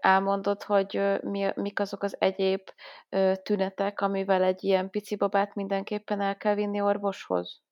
Elmondod, 0.01 0.63
hogy 0.63 1.19
mi, 1.23 1.51
mik 1.55 1.81
azok 1.81 2.03
az 2.03 2.17
egyéb 2.19 2.61
tünetek, 3.43 4.01
amivel 4.01 4.43
egy 4.43 4.65
ilyen 4.65 4.91
pici 4.91 5.17
babát 5.17 5.55
mindenképpen 5.55 6.21
el 6.21 6.37
kell 6.37 6.55
vinni 6.55 6.81
orvoshoz? 6.81 7.63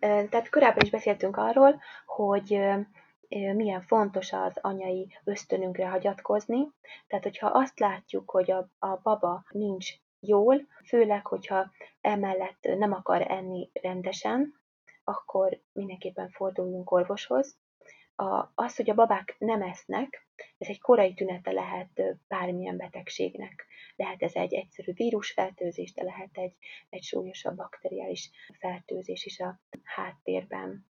Tehát 0.00 0.48
korábban 0.50 0.84
is 0.84 0.90
beszéltünk 0.90 1.36
arról, 1.36 1.80
hogy 2.06 2.60
milyen 3.28 3.80
fontos 3.80 4.32
az 4.32 4.58
anyai 4.60 5.18
ösztönünkre 5.24 5.88
hagyatkozni. 5.88 6.70
Tehát, 7.06 7.24
hogyha 7.24 7.46
azt 7.46 7.78
látjuk, 7.78 8.30
hogy 8.30 8.50
a, 8.50 8.68
a 8.78 8.96
baba 9.02 9.44
nincs 9.50 9.92
jól, 10.20 10.66
főleg, 10.86 11.26
hogyha 11.26 11.70
emellett 12.00 12.58
nem 12.60 12.92
akar 12.92 13.30
enni 13.30 13.70
rendesen, 13.72 14.60
akkor 15.04 15.60
mindenképpen 15.72 16.30
forduljunk 16.30 16.90
orvoshoz. 16.90 17.56
A, 18.16 18.50
az, 18.54 18.76
hogy 18.76 18.90
a 18.90 18.94
babák 18.94 19.34
nem 19.38 19.62
esznek, 19.62 20.26
ez 20.58 20.68
egy 20.68 20.80
korai 20.80 21.14
tünete 21.14 21.50
lehet 21.50 22.02
bármilyen 22.28 22.76
betegségnek. 22.76 23.66
Lehet 23.96 24.22
ez 24.22 24.34
egy 24.34 24.54
egyszerű 24.54 24.92
vírusfertőzés, 24.92 25.92
de 25.92 26.02
lehet 26.02 26.30
egy, 26.32 26.56
egy 26.90 27.02
súlyosabb 27.02 27.56
bakteriális 27.56 28.30
fertőzés 28.58 29.24
is 29.24 29.40
a 29.40 29.60
háttérben. 29.82 30.86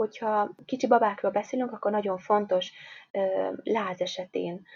Hogyha 0.00 0.54
kicsi 0.64 0.86
babákról 0.86 1.30
beszélünk, 1.30 1.72
akkor 1.72 1.90
nagyon 1.90 2.18
fontos 2.18 2.72
láz 3.62 4.00
esetén 4.00 4.66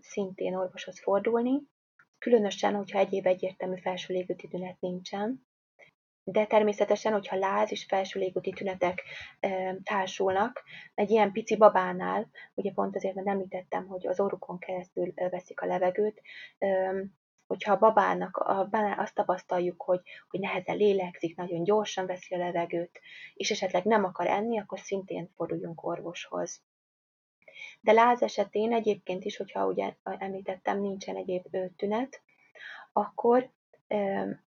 szintén 0.00 0.54
orvoshoz 0.54 1.00
fordulni, 1.00 1.62
különösen, 2.18 2.74
hogyha 2.74 2.98
egyéb 2.98 3.26
egyértelmű 3.26 3.76
felső 3.80 4.14
légúti 4.14 4.48
tünet 4.48 4.80
nincsen, 4.80 5.46
de 6.24 6.46
természetesen, 6.46 7.12
hogyha 7.12 7.36
láz 7.36 7.70
és 7.70 7.84
felső 7.84 8.20
légúti 8.20 8.50
tünetek 8.50 9.02
e, 9.40 9.76
társulnak, 9.82 10.62
egy 10.94 11.10
ilyen 11.10 11.32
pici 11.32 11.56
babánál, 11.56 12.30
ugye 12.54 12.72
pont 12.72 12.96
azért, 12.96 13.14
mert 13.14 13.28
említettem, 13.28 13.86
hogy 13.86 14.06
az 14.06 14.20
orrukon 14.20 14.58
keresztül 14.58 15.12
veszik 15.14 15.60
a 15.60 15.66
levegőt, 15.66 16.20
e, 16.58 16.94
hogyha 17.50 17.72
a 17.72 17.78
babának 17.78 18.36
a, 18.36 18.68
azt 18.96 19.14
tapasztaljuk, 19.14 19.82
hogy, 19.82 20.00
hogy 20.28 20.40
nehezen 20.40 20.76
lélegzik, 20.76 21.36
nagyon 21.36 21.62
gyorsan 21.62 22.06
veszi 22.06 22.34
a 22.34 22.38
levegőt, 22.38 23.00
és 23.34 23.50
esetleg 23.50 23.84
nem 23.84 24.04
akar 24.04 24.26
enni, 24.26 24.58
akkor 24.58 24.78
szintén 24.78 25.30
forduljunk 25.36 25.84
orvoshoz. 25.84 26.62
De 27.80 27.92
láz 27.92 28.22
esetén 28.22 28.72
egyébként 28.72 29.24
is, 29.24 29.36
hogyha 29.36 29.66
ugye 29.66 29.94
említettem, 30.02 30.80
nincsen 30.80 31.16
egyéb 31.16 31.56
tünet, 31.76 32.22
akkor 32.92 33.50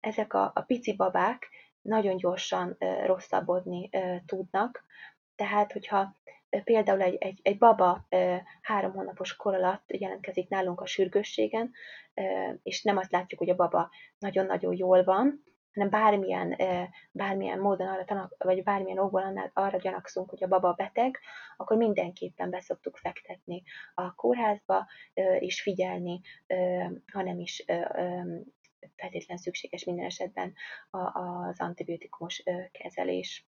ezek 0.01 0.35
a, 0.35 0.53
a 0.55 0.61
pici 0.61 0.97
babák 0.97 1.49
nagyon 1.83 2.17
gyorsan 2.17 2.77
rosszabbodni 3.07 3.91
tudnak. 4.27 4.85
Tehát, 5.35 5.73
hogyha 5.73 6.15
például 6.65 7.03
egy, 7.03 7.17
egy, 7.21 7.41
egy 7.43 7.59
baba 7.59 8.07
három 8.63 8.93
hónapos 8.93 9.37
kor 9.37 9.55
alatt 9.55 9.93
jelentkezik 9.93 10.49
nálunk 10.49 10.81
a 10.81 10.87
sürgősségen, 10.87 11.71
és 12.63 12.83
nem 12.83 12.97
azt 12.97 13.13
látjuk, 13.13 13.41
hogy 13.41 13.51
a 13.51 13.57
baba 13.57 13.91
nagyon-nagyon 14.19 14.77
jól 14.77 15.05
van, 15.05 15.43
hanem 15.75 15.91
bármilyen, 15.91 16.57
bármilyen 17.13 17.59
módon 17.59 17.87
arra 17.87 18.05
tanak, 18.05 18.35
vagy 18.39 18.63
bármilyen 18.63 18.99
annál 18.99 19.51
arra 19.55 19.79
gyanakszunk, 19.79 20.31
hogy 20.31 20.45
a 20.45 20.49
baba 20.49 20.73
beteg, 20.73 21.19
akkor 21.57 21.77
mindenképpen 21.77 22.51
beszoktuk 22.51 22.97
fektetni 22.97 23.63
a 23.95 24.15
kórházba, 24.15 24.87
és 25.39 25.63
figyelni, 25.63 26.21
ha 27.13 27.23
nem 27.23 27.39
is 27.39 27.65
feltétlen 28.97 29.37
szükséges 29.37 29.85
minden 29.85 30.05
esetben 30.05 30.55
az 30.91 31.61
antibiotikumos 31.61 32.43
kezelés. 32.73 33.50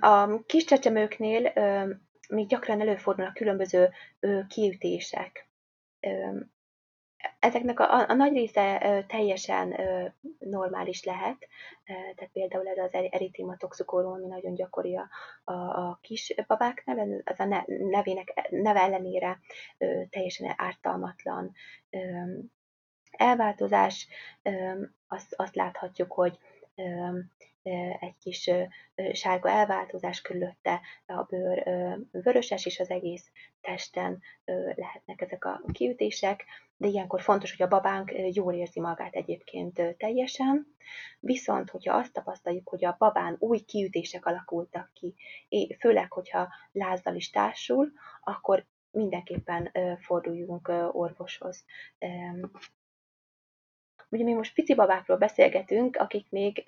A 0.00 0.44
kis 0.46 0.64
csecsemőknél 0.64 1.52
még 2.28 2.46
gyakran 2.46 2.80
előfordulnak 2.80 3.34
különböző 3.34 3.90
kiütések. 4.48 5.48
Ezeknek 7.38 7.80
a, 7.80 8.08
a 8.08 8.14
nagy 8.14 8.32
része 8.32 9.04
teljesen 9.08 9.74
normális 10.38 11.04
lehet, 11.04 11.48
tehát 11.84 12.30
például 12.32 12.68
ez 12.68 12.78
az 12.78 12.92
eritema 12.92 13.56
toxikórum, 13.56 14.12
ami 14.12 14.26
nagyon 14.26 14.54
gyakori 14.54 14.96
a, 14.96 15.08
a, 15.44 15.52
a 15.52 15.98
kis 16.02 16.34
babáknál, 16.46 17.22
az 17.24 17.40
a 17.40 17.64
nevének, 17.66 18.48
neve 18.50 18.80
ellenére 18.80 19.40
teljesen 20.10 20.54
ártalmatlan 20.56 21.52
elváltozás, 23.10 24.08
azt, 25.08 25.34
azt 25.36 25.54
láthatjuk, 25.54 26.12
hogy 26.12 26.38
egy 28.00 28.16
kis 28.20 28.50
sárga 29.12 29.48
elváltozás 29.48 30.20
körülötte 30.20 30.80
a 31.06 31.22
bőr 31.22 31.62
vöröses, 32.10 32.66
és 32.66 32.80
az 32.80 32.90
egész 32.90 33.30
testen 33.60 34.22
lehetnek 34.74 35.20
ezek 35.20 35.44
a 35.44 35.62
kiütések, 35.72 36.44
de 36.76 36.88
ilyenkor 36.88 37.22
fontos, 37.22 37.56
hogy 37.56 37.66
a 37.66 37.68
babánk 37.68 38.12
jól 38.32 38.54
érzi 38.54 38.80
magát 38.80 39.14
egyébként 39.14 39.96
teljesen, 39.96 40.76
viszont 41.20 41.70
hogyha 41.70 41.96
azt 41.96 42.12
tapasztaljuk, 42.12 42.68
hogy 42.68 42.84
a 42.84 42.96
babán 42.98 43.36
új 43.38 43.58
kiütések 43.58 44.26
alakultak 44.26 44.90
ki, 44.92 45.14
főleg, 45.78 46.12
hogyha 46.12 46.48
lázzal 46.72 47.14
is 47.14 47.30
társul, 47.30 47.92
akkor 48.22 48.66
mindenképpen 48.90 49.72
forduljunk 50.00 50.68
orvoshoz. 50.92 51.64
Ugye 54.08 54.24
mi 54.24 54.32
most 54.32 54.54
pici 54.54 54.74
babákról 54.74 55.16
beszélgetünk, 55.16 55.96
akik 55.96 56.26
még 56.30 56.64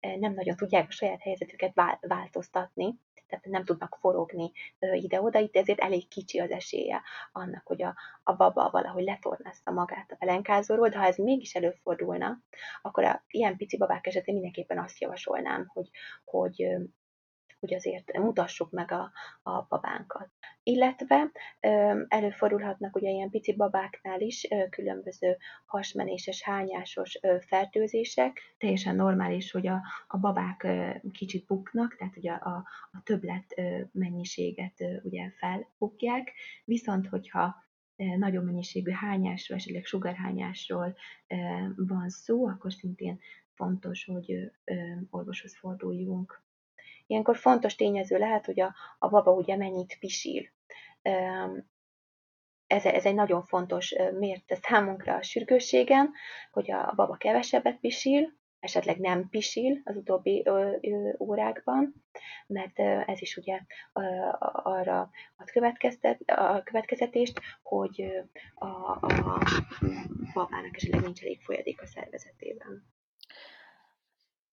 nem 0.00 0.34
nagyon 0.34 0.56
tudják 0.56 0.88
a 0.88 0.92
saját 0.92 1.22
helyzetüket 1.22 1.72
változtatni, 2.00 2.98
tehát 3.32 3.44
nem 3.44 3.64
tudnak 3.64 3.96
forogni 4.00 4.52
ide-oda, 4.78 5.38
itt 5.38 5.56
ezért 5.56 5.80
elég 5.80 6.08
kicsi 6.08 6.38
az 6.38 6.50
esélye 6.50 7.02
annak, 7.32 7.66
hogy 7.66 7.82
a, 7.82 7.94
a 8.22 8.32
baba 8.32 8.70
valahogy 8.70 9.04
letornázza 9.04 9.70
magát 9.70 10.12
a 10.12 10.16
pelenkázóról, 10.16 10.88
de 10.88 10.98
ha 10.98 11.04
ez 11.04 11.16
mégis 11.16 11.54
előfordulna, 11.54 12.38
akkor 12.82 13.04
a 13.04 13.24
ilyen 13.28 13.56
pici 13.56 13.76
babák 13.76 14.06
esetén 14.06 14.34
mindenképpen 14.34 14.78
azt 14.78 15.00
javasolnám, 15.00 15.66
hogy, 15.66 15.90
hogy 16.24 16.76
hogy 17.62 17.74
azért 17.74 18.18
mutassuk 18.18 18.70
meg 18.70 18.92
a, 18.92 19.12
a 19.42 19.66
babánkat. 19.68 20.30
Illetve 20.62 21.30
előfordulhatnak 22.08 22.96
ugye 22.96 23.10
ilyen 23.10 23.30
pici 23.30 23.56
babáknál 23.56 24.20
is 24.20 24.48
különböző 24.70 25.36
hasmenéses, 25.66 26.42
hányásos 26.42 27.18
fertőzések. 27.46 28.40
Teljesen 28.58 28.96
normális, 28.96 29.50
hogy 29.50 29.66
a, 29.66 29.82
a 30.06 30.18
babák 30.18 30.66
kicsit 31.12 31.46
buknak, 31.46 31.96
tehát 31.96 32.16
ugye 32.16 32.32
a, 32.32 32.64
a 32.92 33.02
többlet 33.04 33.54
mennyiséget 33.92 34.84
ugye 35.02 35.30
felbukják, 35.38 36.32
viszont 36.64 37.06
hogyha 37.06 37.54
nagyobb 37.96 38.44
mennyiségű 38.44 38.90
hányásról, 38.90 39.58
esetleg 39.58 39.84
sugárhányásról 39.84 40.96
van 41.76 42.08
szó, 42.08 42.46
akkor 42.46 42.72
szintén 42.72 43.18
fontos, 43.54 44.04
hogy 44.04 44.52
orvoshoz 45.10 45.56
forduljunk. 45.56 46.42
Ilyenkor 47.06 47.36
fontos 47.36 47.74
tényező 47.74 48.18
lehet, 48.18 48.44
hogy 48.46 48.60
a, 48.60 48.74
a 48.98 49.08
baba 49.08 49.32
ugye 49.32 49.56
mennyit 49.56 49.96
pisil. 49.98 50.48
Ez, 52.66 52.84
ez 52.84 53.04
egy 53.04 53.14
nagyon 53.14 53.42
fontos 53.42 53.94
mérte 54.18 54.54
számunkra 54.54 55.14
a 55.14 55.22
sürgősségen, 55.22 56.12
hogy 56.50 56.70
a 56.70 56.92
baba 56.96 57.16
kevesebbet 57.16 57.78
pisil, 57.80 58.40
esetleg 58.60 58.98
nem 58.98 59.28
pisil 59.28 59.80
az 59.84 59.96
utóbbi 59.96 60.42
ö, 60.44 60.76
ö, 60.80 61.10
órákban, 61.18 62.04
mert 62.46 62.78
ez 63.08 63.20
is 63.20 63.36
ugye 63.36 63.60
arra 64.62 65.10
ad 65.36 65.50
következtet, 65.50 66.20
a 66.26 66.62
következetést, 66.64 67.40
hogy 67.62 68.12
a, 68.54 68.66
a 68.66 69.42
babának 70.34 70.76
esetleg 70.76 71.02
nincs 71.02 71.22
elég 71.22 71.40
folyadék 71.40 71.82
a 71.82 71.86
szervezetében. 71.86 72.91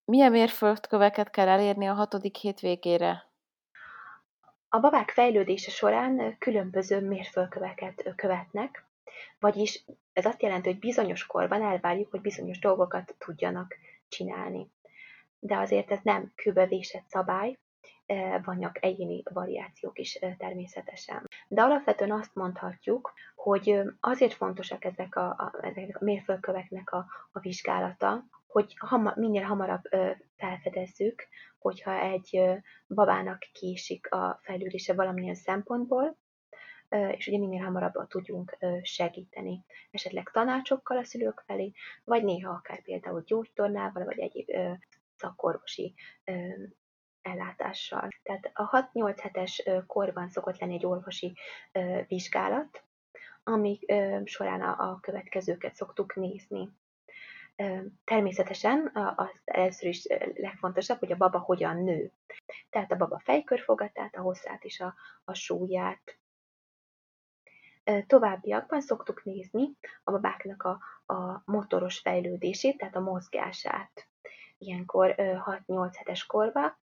Milyen 0.10 0.32
mérföldköveket 0.32 1.30
kell 1.30 1.48
elérni 1.48 1.88
a 1.88 1.94
hatodik 1.94 2.36
hét 2.36 2.60
végére? 2.60 3.30
A 4.70 4.80
babák 4.80 5.10
fejlődése 5.10 5.72
során 5.72 6.36
különböző 6.40 7.02
mérföldköveket 7.02 8.14
követnek, 8.16 8.86
vagyis 9.40 9.86
ez 10.14 10.26
azt 10.26 10.42
jelenti, 10.42 10.70
hogy 10.70 10.80
bizonyos 10.80 11.26
korban 11.26 11.62
elvárjuk, 11.62 12.12
hogy 12.12 12.22
bizonyos 12.22 12.60
dolgokat 12.60 13.16
tudjanak 13.18 13.76
csinálni. 14.08 14.72
De 15.40 15.58
azért 15.58 15.92
ez 15.92 16.00
nem 16.04 16.32
kőbevésett 16.36 17.08
szabály, 17.08 17.58
vannak 18.44 18.84
egyéni 18.84 19.24
variációk 19.24 20.00
is 20.00 20.20
természetesen. 20.38 21.28
De 21.48 21.62
alapvetően 21.62 22.12
azt 22.12 22.36
mondhatjuk, 22.36 23.14
hogy 23.36 23.82
azért 24.00 24.34
fontosak 24.34 24.86
ezek 24.86 25.16
a, 25.16 25.28
a, 25.28 25.54
ezek 25.62 25.98
a 26.02 26.04
mérföldköveknek 26.04 26.92
a, 26.92 27.06
a 27.32 27.40
vizsgálata, 27.40 28.24
hogy 28.52 28.76
hama, 28.78 29.14
minél 29.16 29.44
hamarabb 29.44 29.82
felfedezzük, 30.36 31.28
hogyha 31.60 32.00
egy 32.00 32.42
babának 32.88 33.40
késik 33.54 34.12
a 34.12 34.40
fejlődése 34.42 34.94
valamilyen 34.94 35.36
szempontból, 35.36 36.18
és 36.90 37.28
ugye 37.28 37.38
minél 37.38 37.64
hamarabb 37.64 38.08
tudjunk 38.08 38.58
segíteni, 38.82 39.66
esetleg 39.92 40.30
tanácsokkal 40.34 40.98
a 40.98 41.04
szülők 41.04 41.44
felé, 41.46 41.74
vagy 42.04 42.24
néha 42.24 42.52
akár 42.52 42.82
például 42.82 43.24
gyógytornával, 43.26 44.06
vagy 44.06 44.20
egyéb 44.20 44.50
szakorvosi 45.16 45.96
ellátással. 47.22 48.08
Tehát 48.24 48.52
a 48.54 48.90
6-8 48.94 49.18
hetes 49.22 49.64
korban 49.88 50.30
szokott 50.30 50.60
lenni 50.60 50.74
egy 50.74 50.86
orvosi 50.86 51.38
vizsgálat, 52.08 52.84
ami 53.44 53.80
során 54.24 54.62
a 54.62 55.00
következőket 55.00 55.76
szoktuk 55.76 56.16
nézni. 56.16 56.70
Természetesen 58.04 58.92
az 59.16 59.42
először 59.44 59.88
is 59.90 60.08
legfontosabb, 60.34 61.00
hogy 61.00 61.12
a 61.12 61.18
baba 61.18 61.40
hogyan 61.40 61.84
nő. 61.84 62.12
Tehát 62.70 62.92
a 62.92 62.96
baba 62.96 63.20
fejkörfogatát, 63.20 64.16
a 64.16 64.22
hosszát 64.22 64.64
és 64.64 64.80
a, 64.80 64.96
a 65.24 65.34
súlyát. 65.34 66.20
Továbbiakban 68.08 68.82
szoktuk 68.82 69.24
nézni 69.24 69.78
a 70.04 70.12
babáknak 70.12 70.64
a, 70.64 70.80
a 71.14 71.42
motoros 71.46 72.00
fejlődését, 72.00 72.78
tehát 72.78 72.96
a 72.96 73.00
mozgását 73.00 74.10
ilyenkor 74.60 75.16
6-8 75.18 75.92
hetes 75.98 76.26
korban 76.26 76.78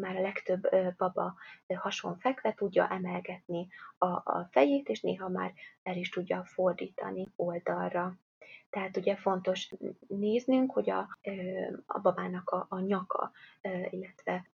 már 0.00 0.16
a 0.16 0.20
legtöbb 0.20 0.68
baba 0.96 1.34
hason 1.74 2.18
fekve 2.18 2.54
tudja 2.54 2.88
emelgetni 2.88 3.68
a, 3.98 4.06
a 4.06 4.48
fejét, 4.50 4.88
és 4.88 5.00
néha 5.00 5.28
már 5.28 5.52
el 5.82 5.96
is 5.96 6.08
tudja 6.08 6.44
fordítani 6.44 7.26
oldalra. 7.36 8.18
Tehát 8.70 8.96
ugye 8.96 9.16
fontos 9.16 9.72
néznünk, 10.08 10.72
hogy 10.72 10.90
a, 10.90 11.18
a 11.86 11.98
babának 11.98 12.50
a, 12.50 12.66
a 12.68 12.80
nyaka, 12.80 13.32
illetve 13.90 14.46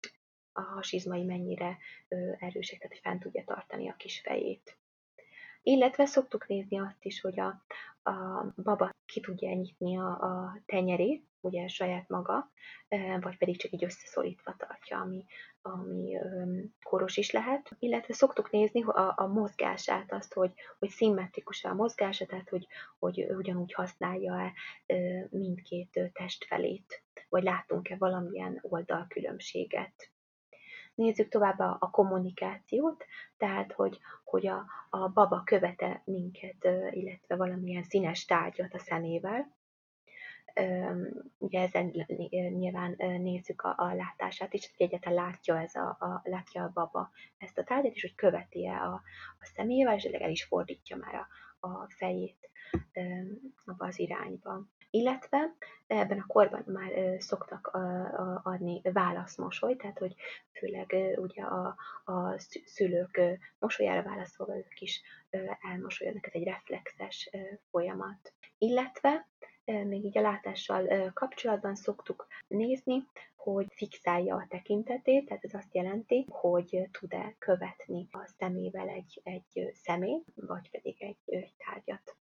a 0.51 0.61
hasizmai 0.61 1.23
mennyire 1.23 1.77
erősek, 2.39 2.77
tehát 2.77 2.91
hogy 2.93 3.01
fent 3.01 3.21
tudja 3.21 3.43
tartani 3.43 3.89
a 3.89 3.95
kis 3.95 4.19
fejét. 4.19 4.77
Illetve 5.63 6.05
szoktuk 6.05 6.47
nézni 6.47 6.79
azt 6.79 7.05
is, 7.05 7.21
hogy 7.21 7.39
a, 7.39 7.63
a 8.09 8.45
baba 8.55 8.89
ki 9.05 9.19
tudja 9.19 9.53
nyitni 9.53 9.97
a, 9.97 10.09
a 10.09 10.57
tenyerét, 10.65 11.25
ugye 11.43 11.67
saját 11.67 12.09
maga, 12.09 12.51
vagy 13.19 13.37
pedig 13.37 13.57
csak 13.57 13.71
így 13.71 13.83
összeszorítva 13.83 14.55
tartja, 14.57 14.99
ami, 14.99 15.25
ami 15.61 16.17
koros 16.83 17.17
is 17.17 17.31
lehet. 17.31 17.69
Illetve 17.79 18.13
szoktuk 18.13 18.51
nézni 18.51 18.83
a, 18.83 19.13
a 19.17 19.27
mozgását, 19.27 20.11
azt, 20.11 20.33
hogy, 20.33 20.53
hogy 20.79 20.89
szimmetrikus 20.89 21.63
a 21.63 21.73
mozgása, 21.73 22.25
tehát 22.25 22.49
hogy, 22.49 22.67
hogy 22.99 23.25
ugyanúgy 23.29 23.73
használja-e 23.73 24.53
mindkét 25.29 26.11
testfelét, 26.13 27.03
vagy 27.29 27.43
látunk-e 27.43 27.95
valamilyen 27.97 28.59
oldalkülönbséget. 28.61 30.11
Nézzük 30.95 31.29
tovább 31.29 31.59
a, 31.59 31.77
a 31.79 31.89
kommunikációt, 31.89 33.05
tehát 33.37 33.71
hogy, 33.71 33.99
hogy 34.23 34.47
a, 34.47 34.65
a 34.89 35.07
baba 35.07 35.41
követe 35.43 36.01
minket, 36.05 36.67
illetve 36.91 37.35
valamilyen 37.35 37.83
színes 37.83 38.25
tárgyat 38.25 38.73
a 38.73 38.79
szemével, 38.79 39.61
ugye 41.37 41.61
ezen 41.61 42.05
nyilván 42.57 42.95
nézzük 42.97 43.61
a, 43.61 43.73
a 43.77 43.93
látását 43.93 44.53
is, 44.53 44.71
hogy 44.75 44.85
egyáltalán 44.85 45.25
látja, 45.25 45.61
ez 45.61 45.75
a, 45.75 45.87
a, 45.87 46.21
látja 46.23 46.63
a 46.63 46.71
baba 46.73 47.11
ezt 47.37 47.57
a 47.57 47.63
tárgyat, 47.63 47.93
és 47.93 48.01
hogy 48.01 48.15
követi-e 48.15 48.81
a, 48.81 48.93
a 49.39 49.51
személyével, 49.55 49.95
és 49.95 50.03
el 50.03 50.29
is 50.29 50.43
fordítja 50.43 50.97
már 50.97 51.13
a, 51.13 51.27
a 51.67 51.87
fejét 51.89 52.49
abba 53.65 53.85
az 53.85 53.99
irányba. 53.99 54.67
Illetve 54.89 55.55
ebben 55.87 56.19
a 56.19 56.25
korban 56.27 56.63
már 56.65 56.91
szoktak 57.17 57.67
adni 58.43 58.81
válaszmosoly, 58.83 59.75
tehát 59.75 59.97
hogy 59.97 60.15
főleg 60.51 60.95
ugye 61.15 61.43
a, 61.43 61.75
a 62.03 62.39
szülők 62.65 63.21
mosolyára 63.59 64.09
válaszolva 64.09 64.57
ők 64.57 64.79
is 64.81 65.01
elmosolyodnak, 65.61 66.27
ez 66.27 66.33
egy 66.33 66.43
reflexes 66.43 67.29
folyamat. 67.69 68.33
Illetve 68.57 69.27
még 69.65 70.03
így 70.03 70.17
a 70.17 70.21
látással 70.21 71.11
kapcsolatban 71.13 71.75
szoktuk 71.75 72.27
nézni, 72.47 73.03
hogy 73.35 73.67
fixálja 73.69 74.35
a 74.35 74.45
tekintetét, 74.49 75.25
tehát 75.25 75.43
ez 75.43 75.53
azt 75.53 75.75
jelenti, 75.75 76.25
hogy 76.29 76.87
tud-e 76.91 77.35
követni 77.39 78.07
a 78.11 78.33
szemével 78.37 78.87
egy, 78.87 79.21
egy 79.23 79.71
személy, 79.73 80.23
vagy 80.35 80.69
pedig 80.71 81.01
egy, 81.01 81.17
egy 81.25 81.53
tárgyat. 81.57 82.15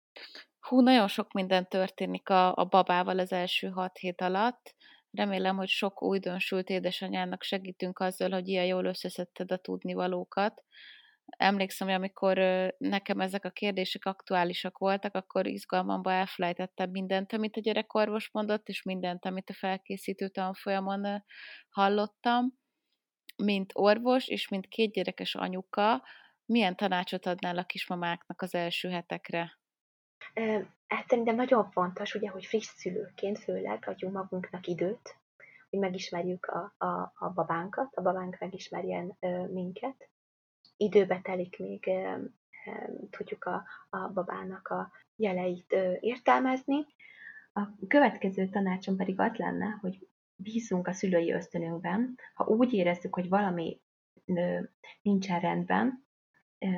Hú, 0.60 0.80
nagyon 0.80 1.08
sok 1.08 1.32
minden 1.32 1.68
történik 1.68 2.28
a, 2.28 2.56
a 2.56 2.64
babával 2.64 3.18
az 3.18 3.32
első 3.32 3.68
hat 3.68 3.96
hét 3.96 4.20
alatt. 4.20 4.74
Remélem, 5.10 5.56
hogy 5.56 5.68
sok 5.68 6.02
újdonsült 6.02 6.68
édesanyának 6.68 7.42
segítünk 7.42 7.98
azzal, 7.98 8.30
hogy 8.30 8.48
ilyen 8.48 8.66
jól 8.66 8.84
összeszedted 8.84 9.52
a 9.52 9.56
tudnivalókat 9.56 10.64
emlékszem, 11.36 11.86
hogy 11.86 11.96
amikor 11.96 12.38
nekem 12.78 13.20
ezek 13.20 13.44
a 13.44 13.50
kérdések 13.50 14.04
aktuálisak 14.04 14.78
voltak, 14.78 15.14
akkor 15.14 15.46
izgalmamba 15.46 16.12
elfelejtettem 16.12 16.90
mindent, 16.90 17.32
amit 17.32 17.56
a 17.56 17.60
gyerekorvos 17.60 18.30
mondott, 18.32 18.68
és 18.68 18.82
mindent, 18.82 19.24
amit 19.24 19.50
a 19.50 19.54
felkészítő 19.54 20.28
tanfolyamon 20.28 21.24
hallottam. 21.68 22.58
Mint 23.36 23.70
orvos, 23.74 24.28
és 24.28 24.48
mint 24.48 24.66
két 24.66 24.92
gyerekes 24.92 25.34
anyuka, 25.34 26.02
milyen 26.44 26.76
tanácsot 26.76 27.26
adnál 27.26 27.58
a 27.58 27.64
kismamáknak 27.64 28.42
az 28.42 28.54
első 28.54 28.88
hetekre? 28.88 29.58
Hát 30.86 31.08
szerintem 31.08 31.34
nagyon 31.34 31.70
fontos, 31.70 32.14
ugye, 32.14 32.28
hogy 32.28 32.46
friss 32.46 32.66
szülőként 32.66 33.38
főleg 33.38 33.84
adjunk 33.86 34.14
magunknak 34.14 34.66
időt, 34.66 35.16
hogy 35.70 35.78
megismerjük 35.78 36.46
a, 36.46 36.74
a, 36.78 37.12
a 37.14 37.30
babánkat, 37.34 37.94
a 37.94 38.02
babánk 38.02 38.36
megismerjen 38.38 39.16
minket, 39.52 40.08
időbe 40.80 41.20
telik, 41.22 41.58
még 41.58 41.90
tudjuk 43.10 43.44
a, 43.44 43.64
a 43.90 44.08
babának 44.08 44.68
a 44.68 44.92
jeleit 45.16 45.76
értelmezni. 46.00 46.86
A 47.52 47.62
következő 47.88 48.48
tanácsom 48.48 48.96
pedig 48.96 49.20
az 49.20 49.34
lenne, 49.36 49.78
hogy 49.80 50.08
bízunk 50.36 50.86
a 50.86 50.92
szülői 50.92 51.32
ösztönünkben. 51.32 52.18
Ha 52.34 52.44
úgy 52.44 52.72
érezzük, 52.72 53.14
hogy 53.14 53.28
valami 53.28 53.80
nincsen 55.02 55.40
rendben, 55.40 56.04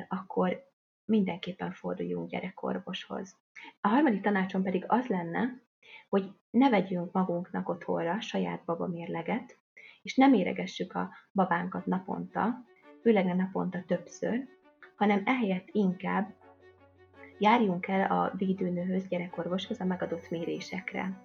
akkor 0.07 0.71
mindenképpen 1.05 1.71
forduljunk 1.71 2.29
gyerekorvoshoz. 2.29 3.37
A 3.81 3.87
harmadik 3.87 4.21
tanácsom 4.21 4.63
pedig 4.63 4.85
az 4.87 5.07
lenne, 5.07 5.61
hogy 6.09 6.31
ne 6.49 6.69
vegyünk 6.69 7.11
magunknak 7.11 7.69
otthonra 7.69 8.21
saját 8.21 8.65
babamérleget, 8.65 9.57
és 10.01 10.15
nem 10.15 10.33
éregessük 10.33 10.93
a 10.93 11.09
babánkat 11.31 11.85
naponta, 11.85 12.63
főleg 13.03 13.25
nem 13.25 13.37
naponta 13.37 13.83
többször, 13.87 14.47
hanem 14.95 15.21
ehelyett 15.25 15.67
inkább 15.71 16.33
járjunk 17.37 17.87
el 17.87 18.11
a 18.11 18.31
védőnőhöz, 18.37 19.07
gyerekorvoshoz 19.07 19.79
a 19.79 19.85
megadott 19.85 20.29
mérésekre. 20.29 21.21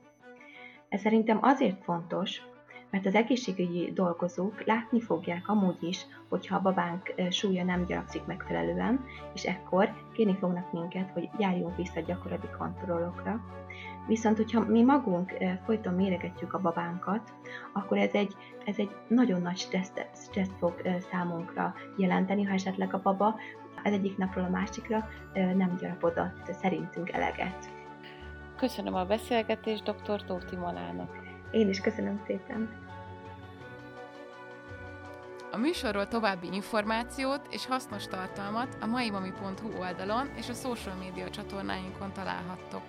Ez 0.89 1.01
szerintem 1.01 1.39
azért 1.41 1.83
fontos, 1.85 2.43
mert 2.91 3.07
az 3.07 3.14
egészségügyi 3.14 3.93
dolgozók 3.93 4.64
látni 4.64 5.01
fogják 5.01 5.49
amúgy 5.49 5.82
is, 5.82 6.07
hogyha 6.28 6.57
a 6.57 6.61
babánk 6.61 7.14
súlya 7.30 7.64
nem 7.64 7.84
gyarakszik 7.84 8.24
megfelelően, 8.26 9.05
és 9.34 9.45
ekkor 9.45 9.93
kérni 10.12 10.36
fognak 10.41 10.72
minket, 10.72 11.11
hogy 11.11 11.28
járjunk 11.39 11.76
vissza 11.76 12.01
gyakorlati 12.01 12.49
kontrollokra. 12.59 13.41
Viszont, 14.07 14.36
hogyha 14.36 14.64
mi 14.64 14.82
magunk 14.82 15.32
folyton 15.64 15.95
méregetjük 15.95 16.53
a 16.53 16.61
babánkat, 16.61 17.32
akkor 17.72 17.99
ez 17.99 18.12
egy, 18.12 18.36
ez 18.64 18.78
egy 18.78 18.91
nagyon 19.09 19.41
nagy 19.41 19.57
stresszt, 19.57 20.07
stresszt 20.14 20.57
fog 20.59 20.82
számunkra 21.11 21.74
jelenteni, 21.97 22.43
ha 22.43 22.53
esetleg 22.53 22.95
a 22.95 23.03
baba 23.03 23.34
az 23.84 23.93
egyik 23.93 24.16
napról 24.16 24.45
a 24.45 24.51
másikra 24.51 25.09
nem 25.34 25.76
gyarapodott 25.80 26.53
szerintünk 26.61 27.11
eleget. 27.11 27.70
Köszönöm 28.57 28.95
a 28.95 29.05
beszélgetést 29.05 29.82
dr. 29.82 30.24
Tóth 30.24 30.47
Timonának. 30.47 31.28
Én 31.51 31.69
is 31.69 31.81
köszönöm 31.81 32.23
szépen. 32.27 32.87
A 35.51 35.57
műsorról 35.57 36.09
további 36.09 36.49
információt 36.53 37.41
és 37.51 37.67
hasznos 37.67 38.07
tartalmat 38.07 38.77
a 38.81 38.87
maimami.hu 38.87 39.79
oldalon 39.79 40.31
és 40.37 40.49
a 40.49 40.53
social 40.53 40.95
média 40.95 41.31
csatornáinkon 41.31 42.13
találhattok. 42.13 42.83